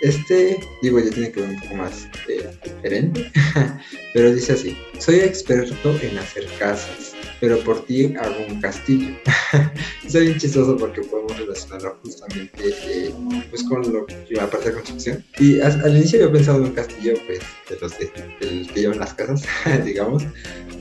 Este, 0.02 0.60
digo, 0.82 1.00
ya 1.00 1.12
tiene 1.12 1.32
que 1.32 1.42
ver 1.42 1.50
un 1.52 1.60
poco 1.60 1.76
más 1.76 2.08
eh, 2.28 2.50
diferente, 2.64 3.32
pero 4.14 4.34
dice 4.34 4.54
así, 4.54 4.76
soy 4.98 5.20
experto 5.20 5.96
en 6.02 6.18
hacer 6.18 6.48
casas, 6.58 7.14
pero 7.40 7.60
por 7.60 7.86
ti 7.86 8.14
hago 8.20 8.36
un 8.48 8.60
castillo. 8.60 9.16
Está 10.06 10.20
bien 10.20 10.38
chistoso 10.38 10.78
porque 10.78 11.02
podemos 11.02 11.38
relacionarlo 11.38 11.98
justamente 12.04 12.52
eh, 12.86 13.14
pues 13.50 13.64
con 13.64 13.82
lo, 13.92 14.06
la 14.30 14.50
parte 14.50 14.70
de 14.70 14.76
construcción. 14.76 15.24
Y 15.40 15.60
al, 15.60 15.96
inicio 15.96 16.26
he 16.26 16.30
pensado 16.30 16.60
en 16.60 16.66
un 16.66 16.72
castillo, 16.72 17.14
pues, 17.28 17.40
de 17.70 17.80
los 17.80 17.98
de, 17.98 18.12
que 18.40 18.82
llevan 18.82 19.00
las 19.00 19.14
casas, 19.14 19.44
digamos, 19.86 20.24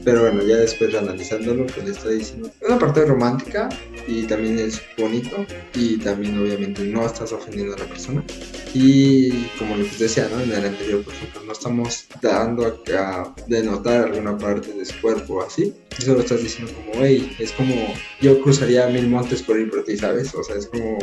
pero 0.04 0.22
bueno, 0.22 0.42
ya 0.42 0.56
después 0.56 0.94
analizándolo, 0.94 1.66
pues 1.66 1.84
le 1.84 1.92
está 1.92 2.08
diciendo 2.08 2.50
una 2.66 2.78
parte 2.78 3.04
romántica 3.04 3.68
y 4.08 4.22
también 4.22 4.58
es 4.58 4.80
bonito 4.96 5.44
y 5.74 5.98
también 5.98 6.38
obviamente 6.38 6.82
no 6.84 7.04
estás 7.04 7.32
ofendiendo 7.32 7.74
a 7.74 7.78
la 7.78 7.84
persona. 7.84 8.24
Y 8.72 9.44
como 9.58 9.76
que 9.76 9.88
decía, 9.98 10.28
¿no? 10.32 10.40
En 10.40 10.52
el 10.52 10.64
anterior, 10.64 11.02
por 11.02 11.12
ejemplo, 11.12 11.42
no 11.44 11.52
estamos 11.52 12.06
dando 12.22 12.82
a, 12.96 13.34
denotar 13.46 14.04
alguna 14.04 14.38
parte 14.38 14.72
de 14.72 14.84
su 14.84 14.98
cuerpo 15.00 15.42
así. 15.42 15.74
Solo 15.98 16.20
estás 16.20 16.42
diciendo 16.42 16.72
como, 16.72 17.04
hey, 17.04 17.36
es 17.38 17.52
como 17.52 17.74
yo 18.22 18.40
cruzaría 18.40 18.86
mil 18.86 19.08
montes 19.10 19.42
por 19.42 19.58
ir 19.58 19.70
por 19.70 19.84
ti, 19.84 19.96
¿sabes? 19.96 20.34
O 20.34 20.42
sea, 20.42 20.56
es 20.56 20.66
como 20.66 20.98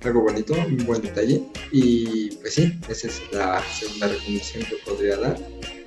algo 0.00 0.22
bonito, 0.22 0.54
un 0.54 0.84
buen 0.84 1.00
detalle. 1.02 1.42
Y 1.70 2.30
pues 2.36 2.54
sí, 2.54 2.78
esa 2.88 3.08
es 3.08 3.22
la 3.32 3.62
segunda 3.72 4.08
recomendación 4.08 4.64
que 4.64 4.76
podría 4.84 5.16
dar 5.16 5.38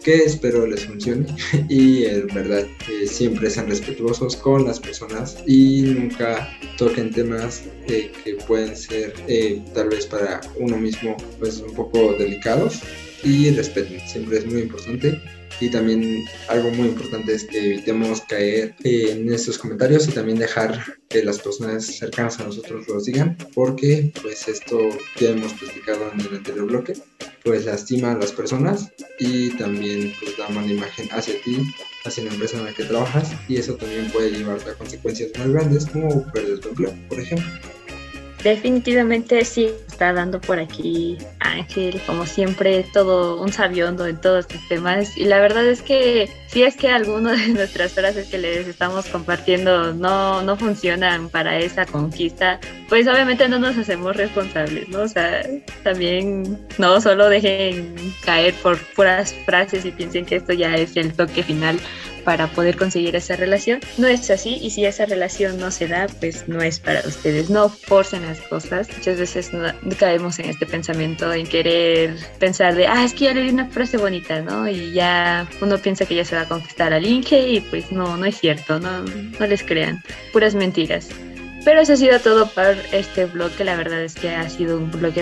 que 0.05 0.23
espero 0.23 0.67
les 0.67 0.85
funcione 0.85 1.25
y 1.67 2.05
en 2.05 2.27
verdad 2.27 2.63
que 2.85 3.07
siempre 3.07 3.49
sean 3.49 3.67
respetuosos 3.67 4.35
con 4.35 4.63
las 4.63 4.79
personas 4.79 5.35
y 5.47 5.81
nunca 5.81 6.47
toquen 6.77 7.11
temas 7.11 7.63
eh, 7.87 8.11
que 8.23 8.35
pueden 8.35 8.77
ser 8.77 9.15
eh, 9.27 9.63
tal 9.73 9.89
vez 9.89 10.05
para 10.05 10.41
uno 10.59 10.77
mismo 10.77 11.17
pues 11.39 11.59
un 11.59 11.73
poco 11.73 12.13
delicados 12.13 12.83
y 13.23 13.49
respeten, 13.51 13.99
siempre 14.07 14.37
es 14.37 14.45
muy 14.45 14.61
importante 14.61 15.21
y 15.59 15.69
también 15.69 16.25
algo 16.49 16.69
muy 16.71 16.89
importante 16.89 17.33
es 17.33 17.45
que 17.45 17.57
evitemos 17.57 18.21
caer 18.21 18.75
en 18.83 19.31
estos 19.31 19.57
comentarios 19.57 20.07
y 20.07 20.11
también 20.11 20.37
dejar 20.37 20.83
que 21.09 21.23
las 21.23 21.39
personas 21.39 21.85
cercanas 21.85 22.39
a 22.39 22.43
nosotros 22.43 22.87
los 22.87 23.05
digan, 23.05 23.37
porque 23.53 24.11
pues 24.21 24.47
esto 24.47 24.89
ya 25.19 25.29
hemos 25.29 25.53
platicado 25.53 26.11
en 26.11 26.21
el 26.21 26.35
anterior 26.35 26.65
bloque, 26.65 26.93
pues 27.43 27.65
lastima 27.65 28.11
a 28.11 28.17
las 28.17 28.31
personas 28.31 28.91
y 29.19 29.49
también 29.51 30.13
pues 30.19 30.35
da 30.37 30.49
mala 30.49 30.67
imagen 30.67 31.07
hacia 31.11 31.41
ti, 31.41 31.57
hacia 32.03 32.25
la 32.25 32.31
empresa 32.31 32.57
en 32.57 32.65
la 32.65 32.73
que 32.73 32.83
trabajas 32.83 33.31
y 33.47 33.57
eso 33.57 33.75
también 33.75 34.11
puede 34.11 34.31
llevarte 34.31 34.71
a 34.71 34.73
consecuencias 34.73 35.31
más 35.37 35.49
grandes 35.49 35.85
como 35.85 36.29
perder 36.31 36.59
tu 36.59 36.69
empleo, 36.69 36.93
por 37.07 37.19
ejemplo. 37.19 37.74
Definitivamente 38.45 39.43
sí, 39.43 39.71
está 39.87 40.13
dando 40.13 40.39
por 40.39 40.59
aquí 40.59 41.17
Ángel, 41.39 41.99
como 42.05 42.27
siempre, 42.27 42.85
todo 42.93 43.41
un 43.41 43.51
sabiondo 43.51 44.05
en 44.05 44.21
todos 44.21 44.45
estos 44.45 44.67
temas. 44.67 45.17
Y 45.17 45.23
la 45.23 45.39
verdad 45.39 45.65
es 45.65 45.81
que 45.81 46.29
si 46.45 46.61
es 46.61 46.75
que 46.75 46.89
algunas 46.89 47.43
de 47.43 47.53
nuestras 47.53 47.93
frases 47.93 48.27
que 48.27 48.37
les 48.37 48.67
estamos 48.67 49.07
compartiendo 49.07 49.95
no, 49.95 50.43
no 50.43 50.55
funcionan 50.57 51.27
para 51.29 51.57
esa 51.57 51.87
conquista, 51.87 52.59
pues 52.87 53.07
obviamente 53.07 53.49
no 53.49 53.57
nos 53.57 53.79
hacemos 53.79 54.15
responsables, 54.15 54.89
¿no? 54.89 54.99
O 54.99 55.07
sea, 55.07 55.41
también 55.83 56.59
no 56.77 57.01
solo 57.01 57.29
dejen 57.29 57.95
caer 58.23 58.53
por 58.61 58.77
puras 58.93 59.33
frases 59.47 59.85
y 59.85 59.91
piensen 59.91 60.23
que 60.23 60.35
esto 60.35 60.53
ya 60.53 60.75
es 60.75 60.95
el 60.97 61.11
toque 61.13 61.41
final 61.41 61.79
para 62.25 62.47
poder 62.47 62.75
conseguir 62.75 63.15
esa 63.15 63.37
relación. 63.37 63.79
No 63.97 64.07
es 64.07 64.29
así 64.29 64.57
y 64.61 64.71
si 64.71 64.83
esa 64.83 65.05
relación 65.05 65.57
no 65.57 65.71
se 65.71 65.87
da, 65.87 66.07
pues 66.19 66.47
no 66.49 66.61
es 66.61 66.79
para 66.79 66.99
ustedes. 67.07 67.49
No 67.49 67.69
forcen 67.69 68.25
las 68.25 68.41
cosas. 68.41 68.89
Muchas 68.97 69.17
veces 69.17 69.53
no, 69.53 69.71
caemos 69.97 70.39
en 70.39 70.49
este 70.49 70.65
pensamiento, 70.65 71.31
en 71.31 71.47
querer 71.47 72.15
pensar 72.39 72.75
de, 72.75 72.87
ah, 72.87 73.05
es 73.05 73.13
que 73.13 73.25
ya 73.25 73.33
le 73.33 73.43
di 73.43 73.49
una 73.49 73.67
frase 73.67 73.97
bonita, 73.97 74.41
¿no? 74.41 74.67
Y 74.67 74.91
ya 74.91 75.47
uno 75.61 75.77
piensa 75.77 76.05
que 76.05 76.15
ya 76.15 76.25
se 76.25 76.35
va 76.35 76.41
a 76.41 76.47
conquistar 76.47 76.91
al 76.91 77.05
Inge 77.05 77.47
y 77.47 77.61
pues 77.61 77.91
no, 77.91 78.17
no 78.17 78.25
es 78.25 78.37
cierto, 78.37 78.79
no, 78.79 79.03
no 79.03 79.47
les 79.47 79.63
crean. 79.63 80.03
Puras 80.33 80.55
mentiras. 80.55 81.09
Pero 81.65 81.81
eso 81.81 81.93
ha 81.93 81.97
sido 81.97 82.19
todo 82.19 82.47
para 82.47 82.73
este 82.91 83.25
blog, 83.25 83.51
que 83.51 83.63
la 83.63 83.75
verdad 83.75 84.01
es 84.03 84.13
que 84.13 84.29
ha 84.29 84.47
sido 84.47 84.77
un 84.77 84.91
blog 84.91 85.13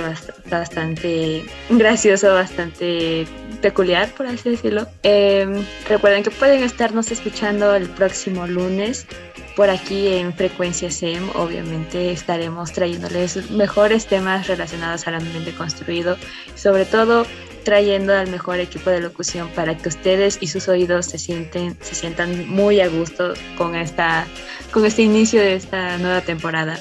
bastante 0.49 1.45
gracioso, 1.69 2.34
bastante 2.34 3.25
peculiar, 3.62 4.10
por 4.10 4.27
así 4.27 4.49
decirlo. 4.49 4.86
Em, 5.03 5.65
recuerden 5.88 6.21
que 6.21 6.32
pueden 6.32 6.62
estarnos 6.62 7.12
escuchando 7.12 7.73
el 7.73 7.88
próximo 7.88 8.45
lunes 8.45 9.08
por 9.56 9.69
aquí 9.69 10.08
en 10.10 10.34
Frecuencia 10.34 10.91
SEM. 10.91 11.29
Obviamente 11.36 12.12
estaremos 12.12 12.73
trayéndoles 12.73 13.49
mejores 13.51 14.06
temas 14.06 14.47
relacionados 14.47 15.08
al 15.08 15.15
ambiente 15.15 15.53
construido, 15.53 16.17
sobre 16.56 16.84
todo 16.84 17.25
trayendo 17.63 18.13
al 18.13 18.30
mejor 18.30 18.60
equipo 18.60 18.89
de 18.89 18.99
locución 18.99 19.49
para 19.56 19.78
que 19.78 19.89
ustedes 19.89 20.38
y 20.41 20.47
sus 20.47 20.67
oídos 20.67 21.06
se 21.08 21.17
sienten, 21.17 21.78
se 21.82 21.95
sientan 21.95 22.47
muy 22.49 22.82
a 22.82 22.88
gusto 22.88 23.34
con 23.58 23.76
esta, 23.76 24.26
con 24.71 24.86
este 24.86 25.04
inicio 25.04 25.39
de 25.41 25.56
esta 25.56 25.97
nueva 25.97 26.21
temporada. 26.21 26.80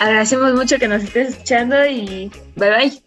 Agradecemos 0.00 0.54
mucho 0.54 0.78
que 0.78 0.88
nos 0.88 1.02
estés 1.02 1.30
escuchando 1.30 1.86
y 1.86 2.30
bye 2.56 2.70
bye. 2.70 3.02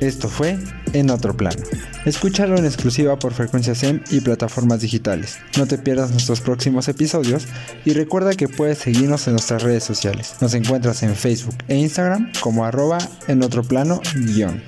Esto 0.00 0.28
fue 0.28 0.58
En 0.92 1.10
Otro 1.10 1.36
Plano. 1.36 1.62
Escúchalo 2.06 2.56
en 2.56 2.64
exclusiva 2.64 3.18
por 3.18 3.34
Frecuencia 3.34 3.74
SEM 3.74 4.00
y 4.10 4.20
plataformas 4.20 4.80
digitales. 4.80 5.38
No 5.58 5.66
te 5.66 5.76
pierdas 5.76 6.10
nuestros 6.10 6.40
próximos 6.40 6.88
episodios 6.88 7.46
y 7.84 7.92
recuerda 7.92 8.34
que 8.34 8.48
puedes 8.48 8.78
seguirnos 8.78 9.26
en 9.26 9.34
nuestras 9.34 9.62
redes 9.62 9.84
sociales. 9.84 10.36
Nos 10.40 10.54
encuentras 10.54 11.02
en 11.02 11.14
Facebook 11.14 11.56
e 11.68 11.76
Instagram 11.76 12.32
como 12.40 12.64
arroba 12.64 12.98
en 13.28 13.42
otro 13.42 13.62
plano 13.62 14.00
guion. 14.14 14.62